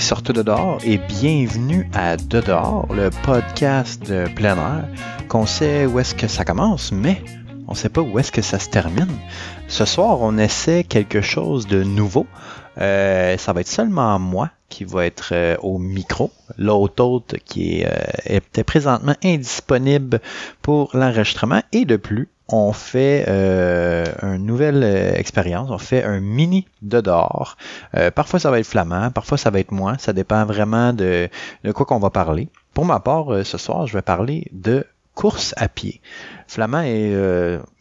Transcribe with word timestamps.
sortes 0.00 0.32
de 0.32 0.42
dehors 0.42 0.78
et 0.82 0.96
bienvenue 0.96 1.88
à 1.92 2.16
De 2.16 2.40
dehors, 2.40 2.86
le 2.92 3.10
podcast 3.22 4.02
de 4.08 4.26
plein 4.34 4.56
air 4.56 4.88
qu'on 5.28 5.44
sait 5.44 5.84
où 5.84 5.98
est-ce 5.98 6.14
que 6.14 6.26
ça 6.26 6.44
commence, 6.44 6.90
mais 6.90 7.22
on 7.68 7.74
sait 7.74 7.90
pas 7.90 8.00
où 8.00 8.18
est-ce 8.18 8.32
que 8.32 8.40
ça 8.40 8.58
se 8.58 8.70
termine. 8.70 9.12
Ce 9.68 9.84
soir, 9.84 10.18
on 10.22 10.38
essaie 10.38 10.84
quelque 10.84 11.20
chose 11.20 11.66
de 11.66 11.82
nouveau. 11.82 12.26
Euh, 12.78 13.36
ça 13.36 13.52
va 13.52 13.60
être 13.60 13.68
seulement 13.68 14.18
moi 14.18 14.50
qui 14.70 14.84
va 14.84 15.04
être 15.04 15.30
euh, 15.32 15.56
au 15.62 15.78
micro. 15.78 16.32
L'autre 16.56 17.36
qui 17.44 17.80
est, 17.80 17.86
euh, 17.86 18.36
était 18.36 18.64
présentement 18.64 19.14
indisponible 19.22 20.20
pour 20.62 20.90
l'enregistrement. 20.94 21.60
Et 21.72 21.84
de 21.84 21.96
plus, 21.96 22.28
on 22.52 22.72
fait 22.72 23.24
euh, 23.28 24.04
une 24.22 24.46
nouvelle 24.46 24.82
euh, 24.82 25.14
expérience. 25.14 25.70
On 25.70 25.78
fait 25.78 26.04
un 26.04 26.20
mini 26.20 26.66
de 26.82 27.00
dehors. 27.00 27.56
Euh, 27.96 28.10
parfois, 28.10 28.38
ça 28.40 28.50
va 28.50 28.58
être 28.58 28.66
flamand, 28.66 29.10
parfois, 29.10 29.38
ça 29.38 29.50
va 29.50 29.60
être 29.60 29.72
moi. 29.72 29.96
Ça 29.98 30.12
dépend 30.12 30.44
vraiment 30.44 30.92
de, 30.92 31.28
de 31.64 31.72
quoi 31.72 31.86
qu'on 31.86 31.98
va 31.98 32.10
parler. 32.10 32.48
Pour 32.74 32.84
ma 32.84 33.00
part, 33.00 33.44
ce 33.44 33.58
soir, 33.58 33.86
je 33.86 33.94
vais 33.94 34.02
parler 34.02 34.46
de 34.52 34.86
course 35.14 35.54
à 35.56 35.68
pied. 35.68 36.00
Flamand 36.46 36.82
est, 36.82 37.12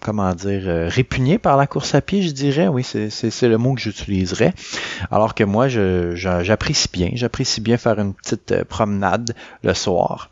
comment 0.02 0.34
dire, 0.34 0.90
répugné 0.90 1.38
par 1.38 1.58
la 1.58 1.68
course 1.68 1.94
à 1.96 2.02
pied, 2.02 2.22
je 2.24 2.32
dirais. 2.32 2.68
Oui, 2.68 2.84
c'est 2.84 3.48
le 3.48 3.58
mot 3.58 3.76
que 3.76 3.82
j'utiliserais. 3.82 4.54
Alors 5.12 5.36
que 5.36 5.44
moi, 5.44 5.68
j'apprécie 5.68 6.90
bien. 6.92 7.12
J'apprécie 7.14 7.62
bien 7.62 7.78
faire 7.78 8.00
une 8.00 8.14
petite 8.14 8.64
promenade 8.64 9.36
le 9.64 9.74
soir. 9.74 10.32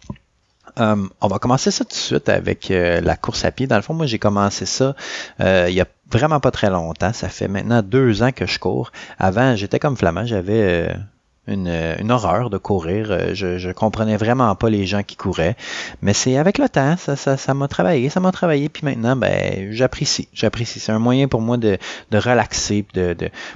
Euh, 0.80 1.08
on 1.22 1.28
va 1.28 1.40
commencer 1.40 1.72
ça 1.72 1.84
tout 1.84 1.92
de 1.92 1.96
suite 1.96 2.30
avec 2.30 2.72
euh, 2.72 3.02
la 3.02 3.16
course 3.16 3.46
à 3.46 3.52
pied. 3.52 3.68
Dans 3.68 3.76
le 3.76 3.82
fond, 3.82 3.94
moi, 3.94 4.06
j'ai 4.06 4.20
commencé 4.20 4.66
ça 4.66 4.96
euh, 5.40 5.68
il 5.70 5.76
y 5.76 5.82
a 5.82 5.86
vraiment 6.12 6.40
pas 6.40 6.52
très 6.52 6.70
longtemps. 6.70 7.14
Ça 7.14 7.30
fait 7.30 7.48
maintenant 7.48 7.82
deux 7.82 8.24
ans 8.24 8.32
que 8.32 8.46
je 8.46 8.60
cours. 8.60 8.92
Avant, 9.20 9.56
j'étais 9.56 9.80
comme 9.80 9.98
flamand, 9.98 10.26
j'avais 10.26 10.96
une, 11.48 12.12
horreur 12.12 12.50
de 12.50 12.58
courir. 12.58 13.34
Je, 13.34 13.72
comprenais 13.72 14.18
vraiment 14.18 14.54
pas 14.56 14.70
les 14.70 14.86
gens 14.86 15.04
qui 15.04 15.16
couraient. 15.16 15.56
Mais 16.02 16.14
c'est 16.14 16.38
avec 16.38 16.58
le 16.58 16.70
temps, 16.70 16.96
ça, 16.98 17.54
m'a 17.54 17.68
travaillé, 17.68 18.10
ça 18.10 18.20
m'a 18.20 18.32
travaillé. 18.32 18.70
Puis 18.70 18.86
maintenant, 18.86 19.16
ben, 19.16 19.72
j'apprécie, 19.72 20.28
j'apprécie. 20.34 20.80
C'est 20.80 20.92
un 20.92 21.00
moyen 21.00 21.28
pour 21.28 21.42
moi 21.42 21.58
de, 21.58 21.78
relaxer, 22.14 22.86
de, 22.94 23.16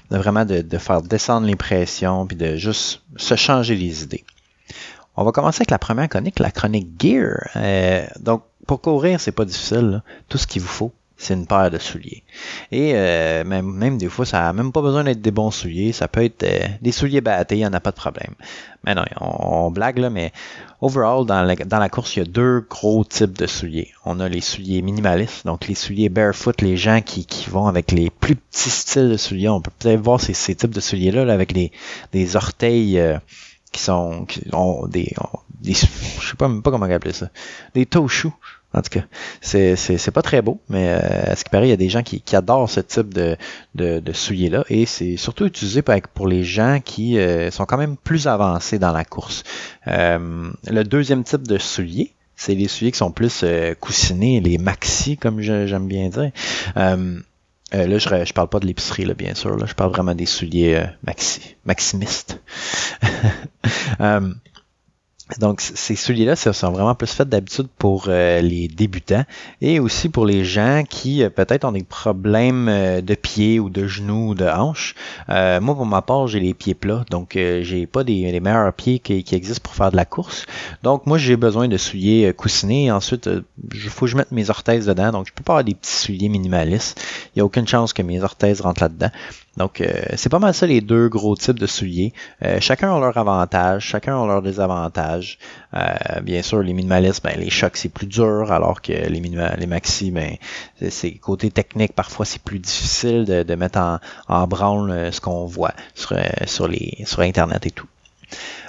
vraiment 0.10 0.46
de 0.46 0.78
faire 0.78 1.02
descendre 1.02 1.48
les 1.48 1.56
pressions, 1.56 2.26
puis 2.26 2.36
de 2.36 2.56
juste 2.56 3.02
se 3.16 3.36
changer 3.36 3.76
les 3.76 4.04
idées. 4.04 4.26
On 5.16 5.24
va 5.24 5.32
commencer 5.32 5.62
avec 5.62 5.72
la 5.72 5.80
première 5.80 6.08
chronique, 6.08 6.40
la 6.40 6.52
chronique 6.52 6.88
Gear. 7.00 7.50
Euh, 7.56 8.06
donc, 8.20 8.44
pour 8.66 8.82
courir, 8.82 9.20
c'est 9.20 9.32
pas 9.32 9.46
difficile. 9.46 10.04
Tout 10.30 10.38
ce 10.38 10.48
qu'il 10.48 10.62
vous 10.62 10.68
faut, 10.68 10.94
c'est 11.18 11.34
une 11.34 11.46
paire 11.46 11.70
de 11.70 11.78
souliers. 11.78 12.24
Et 12.72 12.94
euh, 12.96 13.44
même, 13.44 13.98
des 13.98 14.08
fois, 14.08 14.26
ça 14.26 14.40
n'a 14.40 14.54
même 14.54 14.72
pas 14.72 14.82
besoin 14.82 15.04
d'être 15.04 15.22
des 15.22 15.32
bons 15.32 15.52
souliers. 15.52 15.92
Ça 15.92 16.08
peut 16.08 16.24
être 16.24 16.44
euh, 16.44 16.66
des 16.82 16.94
souliers 16.94 17.20
battés, 17.20 17.56
il 17.56 17.60
n'y 17.60 17.66
en 17.66 17.74
a 17.74 17.82
pas 17.82 17.92
de 17.92 17.98
problème. 17.98 18.34
Mais 18.86 18.96
non, 18.96 19.04
on, 19.20 19.70
blague 19.70 20.00
là, 20.00 20.10
mais 20.10 20.32
overall, 20.80 21.26
dans 21.26 21.44
la, 21.44 21.90
course, 21.90 22.16
il 22.16 22.20
y 22.20 22.22
a 22.22 22.26
deux 22.26 22.62
gros 22.62 23.04
types 23.04 23.38
de 23.38 23.48
souliers. 23.48 23.92
On 24.06 24.20
a 24.22 24.30
les 24.30 24.42
souliers 24.42 24.82
minimalistes, 24.82 25.46
donc 25.46 25.68
les 25.68 25.76
souliers 25.76 26.10
barefoot, 26.10 26.62
les 26.62 26.78
gens 26.78 27.02
qui, 27.02 27.28
vont 27.50 27.68
avec 27.68 27.92
les 27.92 28.10
plus 28.10 28.36
petits 28.36 28.70
styles 28.70 29.10
de 29.10 29.18
souliers. 29.18 29.50
On 29.50 29.62
peut 29.62 29.72
peut-être 29.78 30.00
voir 30.00 30.22
ces, 30.22 30.34
ces 30.34 30.56
types 30.56 30.74
de 30.74 30.80
souliers-là 30.80 31.32
avec 31.32 31.52
les, 31.52 31.72
des 32.14 32.36
orteils 32.38 33.00
qui 33.72 33.82
sont 33.82 34.26
qui 34.26 34.44
ont 34.54 34.88
des, 34.88 35.14
des 35.62 35.74
je 35.74 35.86
sais 35.86 36.36
pas 36.38 36.48
même 36.48 36.62
pas 36.62 36.72
comment 36.72 36.86
appeler 36.86 37.14
ça 37.14 37.30
des 37.74 37.88
choux 38.08 38.34
en 38.74 38.82
tout 38.82 38.90
cas 38.90 39.06
c'est 39.42 39.76
c'est 39.76 40.12
pas 40.12 40.22
très 40.22 40.42
beau 40.42 40.60
mais 40.70 40.90
euh, 40.90 41.32
à 41.32 41.36
ce 41.36 41.44
qui 41.44 41.50
paraît 41.50 41.68
il 41.68 41.72
y 41.72 41.74
a 41.74 41.78
des 41.78 41.90
gens 41.90 42.04
qui, 42.04 42.22
qui 42.22 42.36
adorent 42.36 42.70
ce 42.70 42.80
type 42.80 43.14
de 43.14 43.38
de, 43.76 44.00
de 44.00 44.14
souliers 44.14 44.50
là 44.50 44.64
et 44.70 44.86
c'est 44.86 45.18
surtout 45.18 45.46
utilisé 45.46 45.82
pour, 45.82 45.96
pour 46.14 46.28
les 46.28 46.44
gens 46.44 46.80
qui 46.84 47.18
euh, 47.18 47.52
sont 47.52 47.66
quand 47.66 47.78
même 47.78 47.98
plus 47.98 48.28
avancés 48.28 48.80
dans 48.80 48.92
la 48.92 49.06
course 49.06 49.44
euh, 49.88 50.52
le 50.68 50.84
deuxième 50.84 51.24
type 51.24 51.48
de 51.48 51.58
souliers 51.58 52.14
c'est 52.36 52.56
les 52.56 52.68
souliers 52.68 52.92
qui 52.92 52.98
sont 52.98 53.12
plus 53.12 53.46
coussinés, 53.80 54.42
les 54.42 54.58
maxi, 54.58 55.16
comme 55.16 55.42
j'aime 55.42 55.88
bien 55.88 56.10
dire. 56.10 56.32
Euh, 57.74 57.88
là, 57.88 57.98
je, 57.98 58.26
je 58.26 58.34
parle 58.34 58.50
pas 58.50 58.60
de 58.60 58.68
l'épicerie, 58.68 59.06
là, 59.06 59.14
bien 59.14 59.34
sûr. 59.34 59.56
Là, 59.56 59.66
je 59.66 59.74
parle 59.74 59.92
vraiment 59.92 60.14
des 60.14 60.26
souliers 60.26 60.76
euh, 60.76 60.86
maxi, 61.04 61.56
maximistes. 61.66 62.42
euh, 64.02 64.34
donc, 65.40 65.62
ces 65.62 65.96
souliers-là 65.96 66.36
sont 66.36 66.72
vraiment 66.74 66.94
plus 66.94 67.08
faits 67.08 67.30
d'habitude 67.30 67.68
pour 67.78 68.08
euh, 68.10 68.42
les 68.42 68.68
débutants 68.68 69.24
et 69.62 69.80
aussi 69.80 70.10
pour 70.10 70.26
les 70.26 70.44
gens 70.44 70.84
qui 70.84 71.24
euh, 71.24 71.30
peut-être 71.30 71.64
ont 71.64 71.72
des 71.72 71.86
problèmes 71.86 72.66
de 73.02 73.16
pieds 73.16 73.58
ou 73.58 73.70
de 73.70 73.88
genoux 73.88 74.32
ou 74.32 74.36
de 74.36 74.44
hanches. 74.46 74.94
moi, 75.30 75.74
pour 75.74 75.86
ma 75.86 76.02
part, 76.02 76.28
j'ai 76.28 76.42
les 76.42 76.54
pieds 76.54 76.74
plats, 76.74 77.06
donc 77.10 77.32
j'ai 77.36 77.88
pas 77.88 78.04
des, 78.04 78.30
les 78.30 78.40
meilleurs 78.42 78.74
pieds 78.74 79.00
qui, 79.00 79.24
existent 79.34 79.64
pour 79.64 79.74
faire 79.74 79.92
de 79.92 79.96
la 79.96 80.04
course. 80.04 80.46
Donc, 80.84 81.06
moi, 81.06 81.18
j'ai 81.18 81.38
besoin 81.38 81.70
de 81.70 81.78
souliers 81.78 82.34
coussinés. 82.36 82.92
Ensuite, 82.92 83.30
il 83.74 83.80
faut 83.90 84.06
que 84.06 84.12
je 84.12 84.18
mette 84.18 84.34
mes 84.34 84.50
orthèses 84.50 84.88
dedans. 84.88 85.12
Donc, 85.12 85.28
je 85.28 85.34
peux 85.34 85.44
pas 85.44 85.54
avoir 85.54 85.64
des 85.64 85.76
petits 85.76 85.96
souliers 85.96 86.28
minimalistes. 86.28 87.02
Il 87.28 87.38
n'y 87.38 87.42
a 87.42 87.46
aucune 87.46 87.68
chance 87.68 87.94
que 87.94 88.02
mes 88.02 88.22
orthèses 88.22 88.60
rentrent 88.60 88.84
là-dedans. 88.84 89.12
Donc, 89.58 89.82
euh, 89.82 89.92
c'est 90.16 90.30
pas 90.30 90.40
mal 90.40 90.54
ça 90.54 90.66
les 90.66 90.80
deux 90.80 91.10
gros 91.10 91.36
types 91.36 91.60
de 91.60 91.68
souliers. 91.68 92.14
Euh, 92.44 92.60
chacun 92.62 92.96
a 92.96 93.00
leur 93.00 93.18
avantage, 93.18 93.84
chacun 93.84 94.22
a 94.22 94.26
leur 94.26 94.42
désavantage. 94.42 95.40
Euh, 95.74 96.22
bien 96.22 96.42
sûr, 96.42 96.62
les 96.62 96.74
minimalistes, 96.74 97.24
ben, 97.24 97.38
les 97.38 97.50
chocs, 97.50 97.76
c'est 97.76 97.90
plus 97.90 98.08
dur, 98.08 98.52
alors 98.52 98.82
que 98.82 98.94
les, 98.94 99.20
les 99.20 99.68
maxi, 99.68 100.12
ben, 100.12 100.38
c'est 100.90 101.12
côté 101.16 101.52
technique, 101.52 101.94
parfois 101.94 102.26
c'est 102.26 102.42
plus 102.42 102.60
difficile 102.60 103.26
de, 103.26 103.44
de 103.44 103.56
mettre 103.56 103.80
en, 103.80 104.00
en 104.30 104.48
branle 104.48 105.12
ce 105.12 105.20
qu'on 105.20 105.46
voit 105.46 105.74
sur, 105.96 106.16
sur, 106.46 106.68
les, 106.68 107.04
sur 107.06 107.20
Internet 107.20 107.66
et 107.66 107.72
tout. 107.72 107.88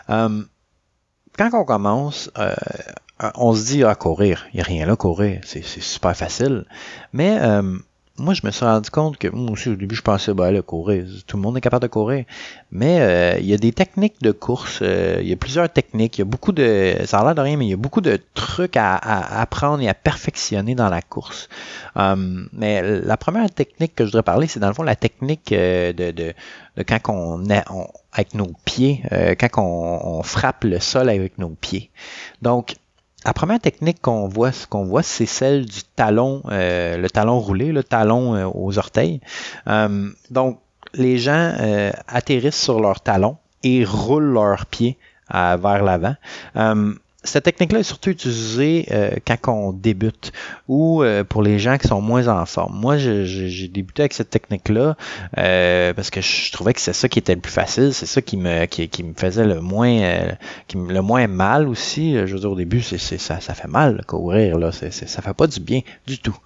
quand 0.09 1.51
on 1.53 1.65
commence, 1.65 2.31
on 3.37 3.55
se 3.55 3.67
dit, 3.67 3.85
à 3.85 3.91
ah, 3.91 3.95
courir, 3.95 4.47
il 4.53 4.57
n'y 4.57 4.63
a 4.63 4.65
rien 4.65 4.87
là, 4.87 4.97
courir, 4.97 5.41
c'est 5.45 5.65
super 5.65 6.17
facile. 6.17 6.65
Mais 7.13 7.39
moi, 8.19 8.35
je 8.35 8.43
me 8.45 8.51
suis 8.51 8.65
rendu 8.65 8.91
compte 8.91 9.17
que 9.17 9.29
moi 9.29 9.53
aussi, 9.53 9.71
au 9.71 9.75
début, 9.75 9.95
je 9.95 10.03
pensais, 10.03 10.35
bah, 10.35 10.53
là, 10.53 10.61
courir, 10.61 11.07
tout 11.27 11.39
le 11.39 11.43
monde 11.43 11.57
est 11.57 11.63
capable 11.63 11.83
de 11.83 11.89
courir. 11.89 12.25
Mais 12.71 13.01
euh, 13.01 13.39
il 13.39 13.47
y 13.47 13.55
a 13.55 13.57
des 13.57 13.73
techniques 13.73 14.21
de 14.21 14.33
course, 14.33 14.81
euh, 14.83 15.19
il 15.23 15.29
y 15.29 15.33
a 15.33 15.37
plusieurs 15.37 15.69
techniques, 15.71 16.19
il 16.19 16.21
y 16.21 16.23
a 16.23 16.27
beaucoup 16.27 16.53
de, 16.53 16.95
ça 17.07 17.21
a 17.21 17.25
l'air 17.25 17.35
de 17.35 17.41
rien, 17.41 17.57
mais 17.57 17.67
il 17.67 17.71
y 17.71 17.75
a 17.75 17.79
beaucoup 17.79 18.03
de 18.03 18.19
trucs 18.35 18.77
à, 18.77 18.97
apprendre 18.97 19.83
et 19.83 19.89
à 19.89 19.95
perfectionner 19.95 20.75
dans 20.75 20.91
la 20.91 21.01
course. 21.01 21.49
Hum, 21.97 22.49
mais 22.53 22.83
la 22.83 23.17
première 23.17 23.51
technique 23.51 23.95
que 23.95 24.05
je 24.05 24.11
voudrais 24.11 24.23
parler, 24.23 24.47
c'est 24.47 24.61
dans 24.61 24.69
le 24.69 24.75
fond 24.75 24.83
la 24.83 24.97
technique 24.97 25.51
euh, 25.53 25.95
de, 25.95 26.11
de, 26.11 26.35
de 26.77 26.83
quand 26.83 27.01
on, 27.09 27.47
est 27.47 27.65
avec 28.13 28.35
nos 28.35 28.53
pieds, 28.67 29.03
quand 29.39 29.63
on, 29.63 30.19
on 30.19 30.23
frappe 30.23 30.65
le 30.65 30.81
sol 30.81 31.09
avec 31.09 31.39
nos 31.39 31.49
pieds. 31.51 31.91
Donc, 32.43 32.75
la 33.25 33.33
première 33.33 33.61
technique 33.61 34.01
qu'on 34.01 34.29
voit, 34.29 34.53
c'est 35.03 35.27
celle 35.27 35.67
du 35.67 35.83
talon, 35.97 36.43
euh, 36.51 36.97
le 36.97 37.11
talon 37.11 37.39
roulé, 37.39 37.73
le 37.73 37.85
talon 37.85 38.35
euh, 38.35 38.47
aux 38.53 38.79
orteils. 38.79 39.21
Euh, 39.69 40.11
donc, 40.31 40.59
les 40.95 41.17
gens 41.19 41.55
atterrissent 42.07 42.61
sur 42.61 42.79
leur 42.79 43.01
talon 43.01 43.39
et 43.63 43.83
roulent 43.83 44.35
leurs 44.35 44.67
pieds 44.67 44.99
vers 45.31 45.83
l'avant 45.83 46.17
cette 47.25 47.45
technique-là 47.45 47.81
est 47.81 47.85
surtout 47.85 48.11
utilisée 48.11 48.87
euh, 48.91 49.11
quand 49.27 49.53
on 49.53 49.73
débute 49.73 50.33
ou 50.69 51.03
euh, 51.03 51.25
pour 51.25 51.43
les 51.43 51.59
gens 51.59 51.79
qui 51.79 51.89
sont 51.89 52.01
moins 52.01 52.29
en 52.29 52.45
forme. 52.47 52.79
Moi, 52.79 52.99
j'ai 52.99 53.69
débuté 53.69 54.03
avec 54.03 54.13
cette 54.13 54.31
technique-là 54.31 54.97
euh, 55.39 55.93
parce 55.95 56.11
que 56.11 56.21
je 56.21 56.53
trouvais 56.53 56.75
que 56.75 56.81
c'est 56.81 56.93
ça 56.93 57.09
qui 57.09 57.19
était 57.19 57.35
le 57.35 57.41
plus 57.41 57.53
facile, 57.53 57.95
c'est 57.95 58.07
ça 58.07 58.23
qui 58.23 58.37
me 58.37 58.67
qui, 58.67 59.03
me 59.03 59.15
faisait 59.15 59.45
le 59.45 59.61
moins 59.61 60.35
qui 60.67 60.77
le 60.77 61.03
moins 61.03 61.27
mal 61.27 61.69
aussi. 61.69 62.15
Je 62.15 62.33
veux 62.33 62.41
dire 62.41 62.51
au 62.51 62.57
début, 62.57 62.83
c'est 62.83 62.99
ça, 62.99 63.41
ça 63.41 63.55
fait 63.55 63.69
mal 63.69 64.05
courir 64.07 64.59
là, 64.59 64.73
c'est 64.73 64.93
ça 64.93 65.23
fait 65.23 65.35
pas 65.35 65.47
du 65.47 65.61
bien 65.61 65.81
du 66.07 66.19
tout. 66.19 66.37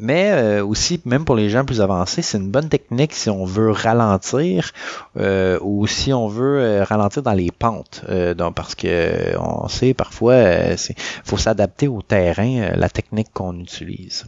Mais 0.00 0.30
euh, 0.32 0.64
aussi, 0.64 1.00
même 1.04 1.24
pour 1.24 1.36
les 1.36 1.50
gens 1.50 1.64
plus 1.64 1.80
avancés, 1.80 2.22
c'est 2.22 2.38
une 2.38 2.50
bonne 2.50 2.68
technique 2.68 3.12
si 3.12 3.28
on 3.28 3.44
veut 3.44 3.70
ralentir 3.70 4.72
euh, 5.18 5.58
ou 5.62 5.86
si 5.86 6.12
on 6.12 6.26
veut 6.26 6.60
euh, 6.60 6.84
ralentir 6.84 7.22
dans 7.22 7.32
les 7.32 7.50
pentes. 7.50 8.04
donc, 8.36 8.54
parce 8.54 8.74
que 8.74 9.36
on 9.38 9.68
sait 9.68 9.94
parfois, 9.94 10.36
il 10.36 10.94
faut 11.24 11.36
s'adapter 11.36 11.86
au 11.88 12.02
terrain, 12.02 12.70
la 12.76 12.88
technique 12.88 13.28
qu'on 13.32 13.58
utilise 13.58 14.24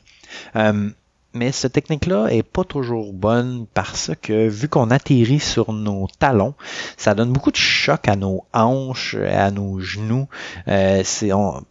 mais 1.35 1.53
cette 1.53 1.73
technique-là 1.73 2.29
est 2.29 2.43
pas 2.43 2.65
toujours 2.65 3.13
bonne 3.13 3.67
parce 3.73 4.11
que 4.21 4.49
vu 4.49 4.69
qu'on 4.69 4.91
atterrit 4.91 5.41
sur 5.41 5.73
nos 5.73 6.07
talons, 6.19 6.55
ça 6.97 7.15
donne 7.15 7.33
beaucoup 7.33 7.51
de 7.51 7.57
choc 7.57 8.09
à 8.09 8.17
nos 8.17 8.45
hanches, 8.53 9.15
à 9.15 9.51
nos 9.51 9.81
genoux. 9.81 10.29
Euh, 10.69 11.03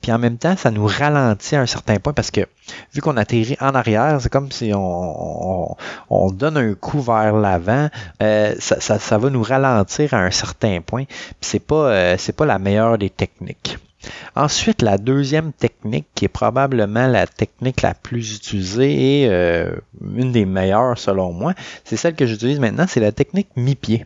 puis 0.02 0.12
en 0.12 0.20
même 0.20 0.38
temps, 0.38 0.56
ça 0.58 0.72
nous 0.72 0.86
ralentit 0.86 1.56
à 1.56 1.62
un 1.62 1.66
certain 1.66 1.98
point 1.98 2.14
parce 2.14 2.32
que 2.32 2.42
vu 2.94 3.02
qu'on 3.02 3.18
atterrit 3.18 3.58
en 3.60 3.76
arrière, 3.76 4.20
c'est 4.20 4.32
comme 4.32 4.52
si 4.52 4.72
on, 4.74 5.76
on, 6.10 6.32
donne 6.32 6.58
un 6.58 6.74
coup 6.74 7.02
vers 7.02 7.34
l'avant. 7.34 7.90
Euh, 8.22 8.56
ça, 8.60 8.80
ça, 8.80 9.00
ça, 9.00 9.18
va 9.18 9.30
nous 9.30 9.44
ralentir 9.44 10.14
à 10.14 10.18
un 10.18 10.32
certain 10.32 10.82
point. 10.82 11.06
Puis 11.06 11.36
c'est 11.42 11.60
pas 11.60 11.92
euh, 11.92 12.16
c'est 12.18 12.36
pas 12.36 12.46
la 12.46 12.60
meilleure 12.60 12.98
des 12.98 13.10
techniques. 13.10 13.78
Ensuite, 14.36 14.82
la 14.82 14.98
deuxième 14.98 15.54
technique, 15.54 16.08
qui 16.16 16.26
est 16.26 16.30
probablement 16.30 17.08
la 17.08 17.28
technique 17.28 17.82
la 17.82 17.94
plus 17.94 18.36
utilisée 18.36 19.24
et 19.24 19.30
euh, 19.30 19.76
une 20.16 20.32
des 20.32 20.46
meilleures 20.46 20.98
selon 20.98 21.32
moi, 21.34 21.54
c'est 21.84 21.98
celle 21.98 22.16
que 22.16 22.26
j'utilise 22.26 22.60
maintenant, 22.60 22.86
c'est 22.88 23.00
la 23.00 23.12
technique 23.12 23.50
mi-pied. 23.56 24.06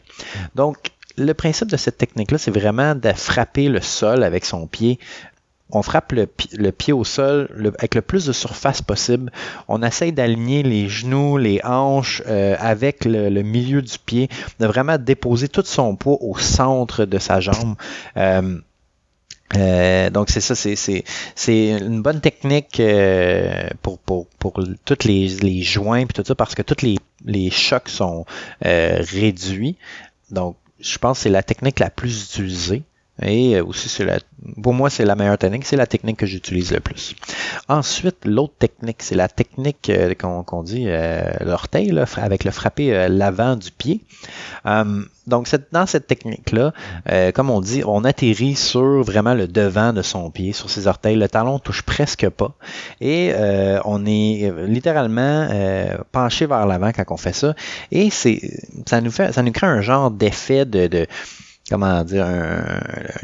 Donc, 0.55 0.77
le 1.17 1.33
principe 1.33 1.69
de 1.69 1.77
cette 1.77 1.97
technique-là, 1.97 2.37
c'est 2.37 2.51
vraiment 2.51 2.95
de 2.95 3.13
frapper 3.13 3.69
le 3.69 3.81
sol 3.81 4.23
avec 4.23 4.43
son 4.45 4.67
pied 4.67 4.99
on 5.71 5.81
frappe 5.81 6.11
le, 6.11 6.71
pied 6.71 6.93
au 6.93 7.03
sol 7.03 7.73
avec 7.79 7.95
le 7.95 8.01
plus 8.01 8.25
de 8.25 8.33
surface 8.33 8.81
possible. 8.81 9.31
On 9.67 9.81
essaye 9.81 10.11
d'aligner 10.11 10.63
les 10.63 10.87
genoux, 10.87 11.37
les 11.37 11.59
hanches 11.63 12.21
euh, 12.27 12.55
avec 12.59 13.03
le, 13.05 13.41
milieu 13.41 13.81
du 13.81 13.97
pied, 13.97 14.29
de 14.59 14.67
vraiment 14.67 14.97
déposer 14.97 15.49
tout 15.49 15.63
son 15.65 15.95
poids 15.95 16.17
au 16.21 16.37
centre 16.37 17.05
de 17.05 17.17
sa 17.17 17.39
jambe. 17.39 17.75
Euh, 18.17 18.59
euh, 19.55 20.09
donc 20.09 20.29
c'est 20.29 20.41
ça, 20.41 20.55
c'est 20.55 21.03
une 21.69 22.01
bonne 22.01 22.19
technique 22.19 22.81
pour, 23.81 23.99
pour, 23.99 24.27
pour 24.39 24.53
tous 24.85 25.07
les, 25.07 25.27
les 25.27 25.61
joints 25.61 25.99
et 25.99 26.05
tout 26.07 26.23
ça 26.25 26.35
parce 26.35 26.55
que 26.55 26.61
tous 26.63 26.83
les, 26.83 26.97
les 27.25 27.51
chocs 27.51 27.89
sont 27.89 28.25
réduits. 28.61 29.77
Donc 30.31 30.57
je 30.79 30.97
pense 30.97 31.19
que 31.19 31.23
c'est 31.23 31.29
la 31.29 31.43
technique 31.43 31.79
la 31.79 31.89
plus 31.89 32.23
utilisée. 32.25 32.83
Et 33.21 33.61
aussi, 33.61 33.87
c'est 33.87 34.03
la, 34.03 34.19
pour 34.61 34.73
moi, 34.73 34.89
c'est 34.89 35.05
la 35.05 35.15
meilleure 35.15 35.37
technique. 35.37 35.65
C'est 35.65 35.77
la 35.77 35.87
technique 35.87 36.17
que 36.17 36.25
j'utilise 36.25 36.73
le 36.73 36.81
plus. 36.81 37.15
Ensuite, 37.69 38.25
l'autre 38.25 38.55
technique, 38.59 39.01
c'est 39.01 39.15
la 39.15 39.29
technique 39.29 39.89
euh, 39.89 40.13
qu'on 40.15 40.63
dit 40.63 40.85
euh, 40.87 41.31
l'orteil, 41.39 41.97
avec 42.17 42.43
le 42.43 42.51
frappé 42.51 42.93
euh, 42.93 43.07
l'avant 43.07 43.55
du 43.55 43.71
pied. 43.71 44.01
donc, 45.27 45.49
dans 45.71 45.85
cette 45.85 46.07
technique-là, 46.07 46.73
comme 47.33 47.49
on 47.49 47.61
dit, 47.61 47.83
on 47.85 48.03
atterrit 48.03 48.55
sur 48.55 49.01
vraiment 49.01 49.33
le 49.33 49.47
devant 49.47 49.93
de 49.93 50.01
son 50.01 50.29
pied, 50.29 50.51
sur 50.51 50.69
ses 50.69 50.87
orteils. 50.87 51.15
Le 51.15 51.29
talon 51.29 51.59
touche 51.59 51.83
presque 51.83 52.27
pas. 52.29 52.53
Et 52.99 53.33
on 53.85 54.05
est 54.05 54.51
littéralement 54.67 55.47
penché 56.11 56.45
vers 56.45 56.65
l'avant 56.65 56.91
quand 56.91 57.05
on 57.09 57.17
fait 57.17 57.33
ça. 57.33 57.55
Et 57.91 58.09
c'est 58.09 58.41
ça 58.85 59.01
nous 59.01 59.11
fait 59.11 59.33
ça 59.33 59.41
nous 59.41 59.51
crée 59.51 59.67
un 59.67 59.81
genre 59.81 60.11
d'effet 60.11 60.65
de 60.65 61.07
comment 61.69 62.03
dire, 62.03 62.27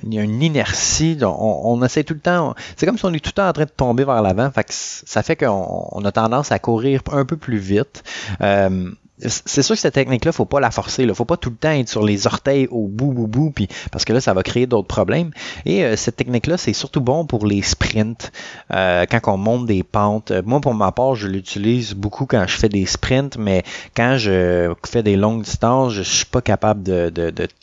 il 0.04 0.20
une 0.20 0.42
inertie. 0.42 1.18
On, 1.24 1.84
essaie 1.84 2.04
tout 2.04 2.14
le 2.14 2.20
temps. 2.20 2.56
C'est 2.76 2.86
comme 2.86 2.98
si 2.98 3.06
on 3.06 3.14
est 3.14 3.20
tout 3.20 3.30
le 3.30 3.34
temps 3.34 3.48
en 3.48 3.54
train 3.54 3.66
de 3.66 3.70
tomber 3.70 4.04
vers 4.04 4.22
l'avant. 4.22 4.50
Fait 4.52 4.66
ça 4.70 5.24
fait 5.24 5.36
qu'on 5.36 6.02
a 6.04 6.12
tendance 6.12 6.52
à 6.52 6.60
courir 6.60 7.02
un 7.12 7.26
peu 7.26 7.38
plus 7.38 7.58
vite. 7.58 8.04
Euh, 8.42 8.92
c'est 9.28 9.62
sûr 9.62 9.76
que 9.76 9.82
cette 9.82 9.94
technique-là, 9.94 10.32
faut 10.32 10.46
pas 10.46 10.60
la 10.60 10.72
forcer. 10.72 11.04
Il 11.04 11.14
faut 11.14 11.26
pas 11.26 11.38
tout 11.38 11.50
le 11.50 11.56
temps 11.56 11.72
être 11.72 11.90
sur 11.90 12.04
les 12.04 12.28
orteils 12.28 12.68
au 12.72 12.88
bout, 12.88 13.12
bout, 13.12 13.28
bout, 13.28 13.52
puis 13.52 13.68
parce 13.92 14.06
que 14.06 14.14
là, 14.14 14.22
ça 14.22 14.34
va 14.34 14.44
créer 14.44 14.66
d'autres 14.66 14.88
problèmes. 14.88 15.32
Et 15.66 15.84
euh, 15.84 15.96
cette 15.96 16.16
technique-là, 16.16 16.58
c'est 16.58 16.74
surtout 16.74 17.02
bon 17.02 17.26
pour 17.26 17.46
les 17.46 17.62
sprints, 17.62 18.32
euh, 18.72 19.06
quand 19.10 19.20
on 19.28 19.38
monte 19.38 19.68
des 19.68 19.84
pentes. 19.84 20.32
Euh, 20.32 20.42
moi, 20.46 20.60
pour 20.62 20.74
ma 20.74 20.92
part, 20.92 21.16
je 21.16 21.28
l'utilise 21.28 21.94
beaucoup 21.94 22.26
quand 22.26 22.46
je 22.48 22.58
fais 22.58 22.70
des 22.70 22.86
sprints, 22.86 23.38
mais 23.38 23.64
quand 23.96 24.18
je 24.18 24.74
fais 24.86 25.04
des 25.04 25.16
longues 25.16 25.44
distances, 25.44 25.94
je 25.94 26.02
suis 26.02 26.26
pas 26.26 26.42
capable 26.42 26.84
de, 26.84 27.12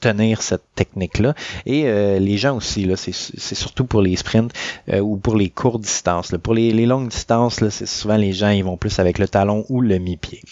tenir 0.00 0.42
cette 0.42 0.62
technique-là. 0.74 1.34
Et 1.66 1.84
les 2.20 2.36
gens 2.36 2.56
aussi, 2.56 2.84
là, 2.84 2.96
c'est 2.96 3.12
surtout 3.54 3.84
pour 3.84 4.02
les 4.02 4.16
sprints 4.16 4.52
ou 5.00 5.16
pour 5.16 5.36
les 5.36 5.50
courtes 5.50 5.82
distances. 5.82 6.34
Pour 6.42 6.54
les, 6.54 6.72
les 6.72 6.86
longues 6.86 7.08
distances, 7.08 7.68
c'est 7.70 7.86
souvent 7.86 8.16
les 8.16 8.32
gens, 8.32 8.50
ils 8.50 8.64
vont 8.64 8.76
plus 8.76 8.98
avec 8.98 9.18
le 9.18 9.28
talon 9.28 9.64
ou 9.68 9.80
le 9.80 9.98
mi-pied. 9.98 10.42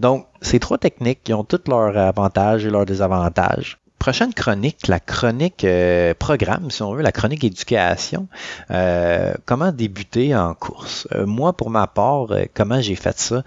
Donc, 0.00 0.26
ces 0.42 0.60
trois 0.60 0.78
techniques 0.78 1.22
qui 1.24 1.32
ont 1.32 1.44
tous 1.44 1.68
leurs 1.68 1.96
avantages 1.96 2.66
et 2.66 2.70
leurs 2.70 2.86
désavantages 2.86 3.81
prochaine 4.02 4.34
chronique, 4.34 4.88
la 4.88 4.98
chronique 4.98 5.62
euh, 5.62 6.12
programme, 6.18 6.72
si 6.72 6.82
on 6.82 6.92
veut, 6.92 7.02
la 7.02 7.12
chronique 7.12 7.44
éducation. 7.44 8.26
Euh, 8.72 9.32
comment 9.44 9.70
débuter 9.70 10.34
en 10.34 10.54
course? 10.54 11.06
Euh, 11.14 11.24
moi, 11.24 11.52
pour 11.52 11.70
ma 11.70 11.86
part, 11.86 12.26
comment 12.52 12.80
j'ai 12.80 12.96
fait 12.96 13.16
ça? 13.20 13.44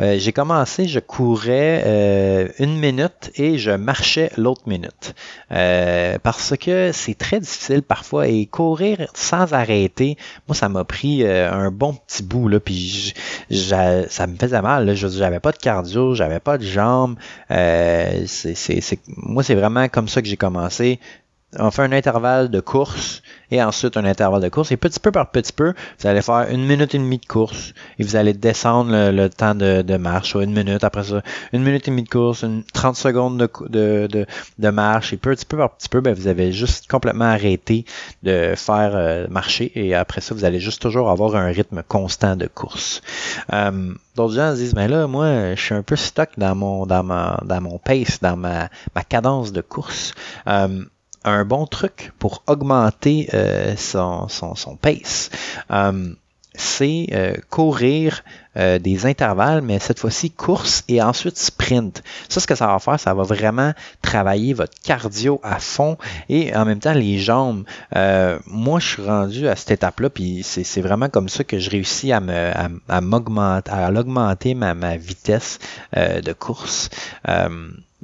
j'ai 0.00 0.32
commencé, 0.32 0.88
je 0.88 0.98
courais 0.98 2.52
une 2.58 2.80
minute 2.80 3.30
et 3.36 3.58
je 3.58 3.70
marchais 3.70 4.32
l'autre 4.36 4.62
minute. 4.66 5.14
parce 5.48 6.56
que 6.56 6.90
c'est 6.92 7.14
très 7.14 7.38
difficile 7.38 7.82
parfois 7.82 8.26
et 8.26 8.46
courir 8.46 9.06
sans 9.14 9.52
arrêter, 9.52 10.16
moi, 10.48 10.56
ça 10.56 10.68
m'a 10.68 10.82
pris 10.82 11.24
un 11.24 11.70
bon 11.70 11.94
petit 11.94 12.24
bout, 12.24 12.48
là, 12.48 12.58
puis 12.58 13.14
ça 13.50 14.26
me 14.26 14.34
faisait 14.36 14.62
mal. 14.62 14.86
Là. 14.86 14.94
J'avais 14.94 15.38
pas 15.38 15.52
de 15.52 15.58
cardio, 15.58 16.16
j'avais 16.16 16.40
pas 16.40 16.58
de 16.58 16.64
jambes. 16.64 17.14
moi, 17.48 19.42
c'est 19.44 19.54
vraiment 19.54 19.88
comme 19.92 20.08
ça 20.08 20.22
que 20.22 20.28
j'ai 20.28 20.36
commencé. 20.36 20.98
On 21.58 21.70
fait 21.70 21.82
un 21.82 21.92
intervalle 21.92 22.48
de 22.50 22.60
course 22.60 23.20
et 23.50 23.62
ensuite 23.62 23.98
un 23.98 24.06
intervalle 24.06 24.40
de 24.40 24.48
course. 24.48 24.72
Et 24.72 24.78
petit 24.78 24.98
peu 24.98 25.12
par 25.12 25.30
petit 25.30 25.52
peu, 25.52 25.74
vous 25.98 26.06
allez 26.06 26.22
faire 26.22 26.46
une 26.50 26.64
minute 26.64 26.94
et 26.94 26.98
demie 26.98 27.18
de 27.18 27.26
course 27.26 27.74
et 27.98 28.04
vous 28.04 28.16
allez 28.16 28.32
descendre 28.32 28.90
le, 29.10 29.28
temps 29.28 29.54
de, 29.54 29.82
de, 29.82 29.96
marche, 29.98 30.34
une 30.34 30.54
minute 30.54 30.82
après 30.82 31.04
ça, 31.04 31.20
une 31.52 31.62
minute 31.62 31.86
et 31.86 31.90
demie 31.90 32.04
de 32.04 32.08
course, 32.08 32.42
une 32.42 32.64
30 32.72 32.96
secondes 32.96 33.50
de, 33.68 34.70
marche 34.70 35.12
et 35.12 35.18
petit 35.18 35.44
peu 35.44 35.58
par 35.58 35.76
petit 35.76 35.90
peu, 35.90 36.00
ben, 36.00 36.14
vous 36.14 36.26
avez 36.26 36.52
juste 36.52 36.90
complètement 36.90 37.26
arrêté 37.26 37.84
de 38.22 38.54
faire 38.56 38.92
euh, 38.94 39.26
marcher 39.28 39.72
et 39.74 39.94
après 39.94 40.22
ça, 40.22 40.34
vous 40.34 40.46
allez 40.46 40.58
juste 40.58 40.80
toujours 40.80 41.10
avoir 41.10 41.36
un 41.36 41.48
rythme 41.48 41.82
constant 41.86 42.34
de 42.34 42.46
course. 42.46 43.02
Euh, 43.52 43.92
D'autres 44.14 44.34
gens 44.34 44.52
se 44.52 44.56
disent, 44.56 44.74
mais 44.74 44.88
là, 44.88 45.06
moi, 45.06 45.54
je 45.54 45.60
suis 45.60 45.74
un 45.74 45.82
peu 45.82 45.96
stuck 45.96 46.30
dans 46.38 46.54
mon, 46.54 46.86
dans 46.86 47.02
dans 47.02 47.60
mon 47.60 47.78
pace, 47.78 48.20
dans 48.20 48.36
ma, 48.36 48.68
ma 48.94 49.02
cadence 49.04 49.52
de 49.52 49.62
course. 49.62 50.12
Euh, 50.46 50.84
un 51.24 51.44
bon 51.44 51.66
truc 51.66 52.12
pour 52.18 52.42
augmenter 52.46 53.28
euh, 53.32 53.76
son, 53.76 54.28
son, 54.28 54.54
son, 54.54 54.76
pace, 54.76 55.30
euh, 55.70 56.14
c'est 56.54 57.06
euh, 57.12 57.34
courir 57.50 58.22
des 58.54 59.06
intervalles, 59.06 59.62
mais 59.62 59.78
cette 59.78 59.98
fois-ci 59.98 60.30
course 60.30 60.84
et 60.86 61.00
ensuite 61.00 61.38
sprint. 61.38 62.02
Ça, 62.28 62.38
ce 62.38 62.46
que 62.46 62.54
ça 62.54 62.66
va 62.66 62.78
faire, 62.80 63.00
ça 63.00 63.14
va 63.14 63.22
vraiment 63.22 63.72
travailler 64.02 64.52
votre 64.52 64.74
cardio 64.84 65.40
à 65.42 65.58
fond 65.58 65.96
et 66.28 66.54
en 66.54 66.66
même 66.66 66.78
temps 66.78 66.92
les 66.92 67.18
jambes. 67.18 67.64
moi, 67.94 68.78
je 68.78 68.86
suis 68.86 69.02
rendu 69.02 69.48
à 69.48 69.56
cette 69.56 69.70
étape-là, 69.70 70.10
puis 70.10 70.42
c'est 70.42 70.82
vraiment 70.82 71.08
comme 71.08 71.30
ça 71.30 71.44
que 71.44 71.58
je 71.58 71.70
réussis 71.70 72.12
à 72.12 72.20
me 72.20 72.52
à, 72.88 73.00
m'augmenter, 73.00 73.70
à 73.70 73.90
augmenter 73.90 74.52
ma, 74.52 74.74
ma 74.74 74.98
vitesse 74.98 75.58
de 75.96 76.32
course 76.34 76.90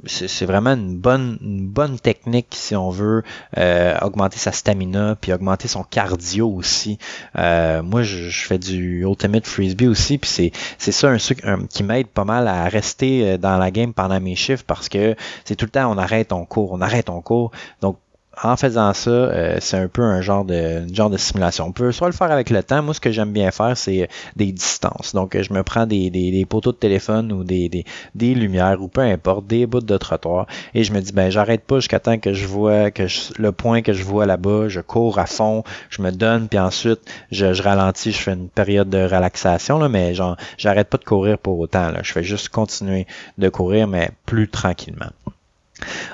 c'est 0.05 0.45
vraiment 0.45 0.71
une 0.73 0.97
bonne, 0.97 1.37
une 1.41 1.67
bonne 1.67 1.99
technique 1.99 2.47
si 2.51 2.75
on 2.75 2.89
veut 2.89 3.23
euh, 3.57 3.97
augmenter 4.01 4.37
sa 4.37 4.51
stamina 4.51 5.15
puis 5.19 5.33
augmenter 5.33 5.67
son 5.67 5.83
cardio 5.83 6.49
aussi. 6.49 6.97
Euh, 7.37 7.81
moi, 7.83 8.03
je, 8.03 8.29
fais 8.29 8.57
du 8.57 9.03
Ultimate 9.03 9.45
Frisbee 9.45 9.87
aussi, 9.87 10.17
puis 10.17 10.29
c'est, 10.29 10.51
c'est 10.77 10.91
ça 10.91 11.09
un 11.09 11.17
truc 11.17 11.43
qui 11.69 11.83
m'aide 11.83 12.07
pas 12.07 12.23
mal 12.23 12.47
à 12.47 12.65
rester 12.65 13.31
euh, 13.31 13.37
dans 13.37 13.57
la 13.57 13.71
game 13.71 13.93
pendant 13.93 14.19
mes 14.19 14.35
chiffres 14.35 14.63
parce 14.65 14.89
que 14.89 15.15
c'est 15.45 15.55
tout 15.55 15.65
le 15.65 15.71
temps 15.71 15.91
on 15.91 15.97
arrête, 15.97 16.31
on 16.31 16.45
court, 16.45 16.71
on 16.71 16.81
arrête, 16.81 17.09
on 17.09 17.21
court. 17.21 17.51
Donc 17.81 17.97
en 18.43 18.55
faisant 18.55 18.93
ça, 18.93 19.09
euh, 19.09 19.57
c'est 19.59 19.77
un 19.77 19.87
peu 19.87 20.01
un 20.01 20.21
genre 20.21 20.45
de 20.45 20.83
genre 20.93 21.09
de 21.09 21.17
simulation. 21.17 21.65
On 21.65 21.71
peut 21.71 21.91
soit 21.91 22.07
le 22.07 22.13
faire 22.13 22.31
avec 22.31 22.49
le 22.49 22.63
temps. 22.63 22.81
Moi, 22.81 22.93
ce 22.93 22.99
que 22.99 23.11
j'aime 23.11 23.31
bien 23.31 23.51
faire, 23.51 23.75
c'est 23.75 24.03
euh, 24.03 24.07
des 24.35 24.51
distances. 24.51 25.13
Donc, 25.13 25.39
je 25.39 25.53
me 25.53 25.63
prends 25.63 25.85
des, 25.85 26.45
poteaux 26.49 26.71
de 26.71 26.77
téléphone 26.77 27.31
ou 27.31 27.43
des, 27.43 27.69
des, 28.15 28.33
lumières 28.33 28.81
ou 28.81 28.87
peu 28.87 29.01
importe, 29.01 29.47
des 29.47 29.65
bouts 29.65 29.81
de 29.81 29.97
trottoir. 29.97 30.47
Et 30.73 30.83
je 30.83 30.93
me 30.93 31.01
dis, 31.01 31.11
ben, 31.11 31.29
j'arrête 31.29 31.63
pas 31.65 31.75
jusqu'à 31.77 31.99
temps 31.99 32.17
que 32.17 32.33
je 32.33 32.47
vois 32.47 32.89
le 33.37 33.51
point 33.51 33.81
que 33.81 33.93
je 33.93 34.03
vois 34.03 34.25
là-bas, 34.25 34.69
je 34.69 34.81
cours 34.81 35.19
à 35.19 35.25
fond, 35.25 35.63
je 35.89 36.01
me 36.01 36.11
donne, 36.11 36.47
puis 36.47 36.59
ensuite, 36.59 37.01
je, 37.31 37.53
je 37.53 37.63
ralentis, 37.63 38.11
je 38.11 38.19
fais 38.19 38.33
une 38.33 38.49
période 38.49 38.89
de 38.89 39.03
relaxation, 39.03 39.79
là, 39.79 39.89
mais 39.89 40.13
genre, 40.13 40.37
j'arrête 40.57 40.89
pas 40.89 40.97
de 40.97 41.05
courir 41.05 41.37
pour 41.37 41.59
autant. 41.59 41.91
Je 42.01 42.11
fais 42.11 42.23
juste 42.23 42.49
continuer 42.49 43.05
de 43.37 43.49
courir, 43.49 43.87
mais 43.87 44.11
plus 44.25 44.47
tranquillement. 44.47 45.09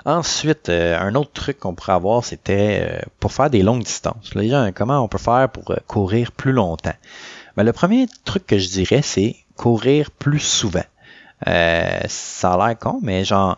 Ensuite, 0.06 0.70
euh, 0.70 0.98
un 1.00 1.16
autre 1.16 1.32
truc 1.34 1.60
qu'on 1.60 1.74
pourrait 1.74 1.94
avoir, 1.94 2.24
c'était 2.24 2.88
euh, 2.90 3.00
pour 3.20 3.34
faire 3.34 3.50
des 3.50 3.64
longues 3.64 3.84
distances. 3.84 4.36
Les 4.36 4.50
gens, 4.50 4.70
comment 4.74 5.02
on 5.02 5.08
peut 5.08 5.18
faire 5.18 5.50
pour 5.50 5.72
euh, 5.72 5.78
courir 5.88 6.32
plus 6.32 6.52
longtemps? 6.52 6.94
Ben, 7.58 7.64
le 7.64 7.74
premier 7.74 8.08
truc 8.24 8.46
que 8.46 8.58
je 8.58 8.70
dirais, 8.70 9.02
c'est 9.02 9.36
courir 9.56 10.12
plus 10.12 10.40
souvent. 10.40 10.84
ça 11.46 12.54
a 12.54 12.68
l'air 12.68 12.78
con, 12.78 13.00
mais 13.02 13.24
genre, 13.24 13.58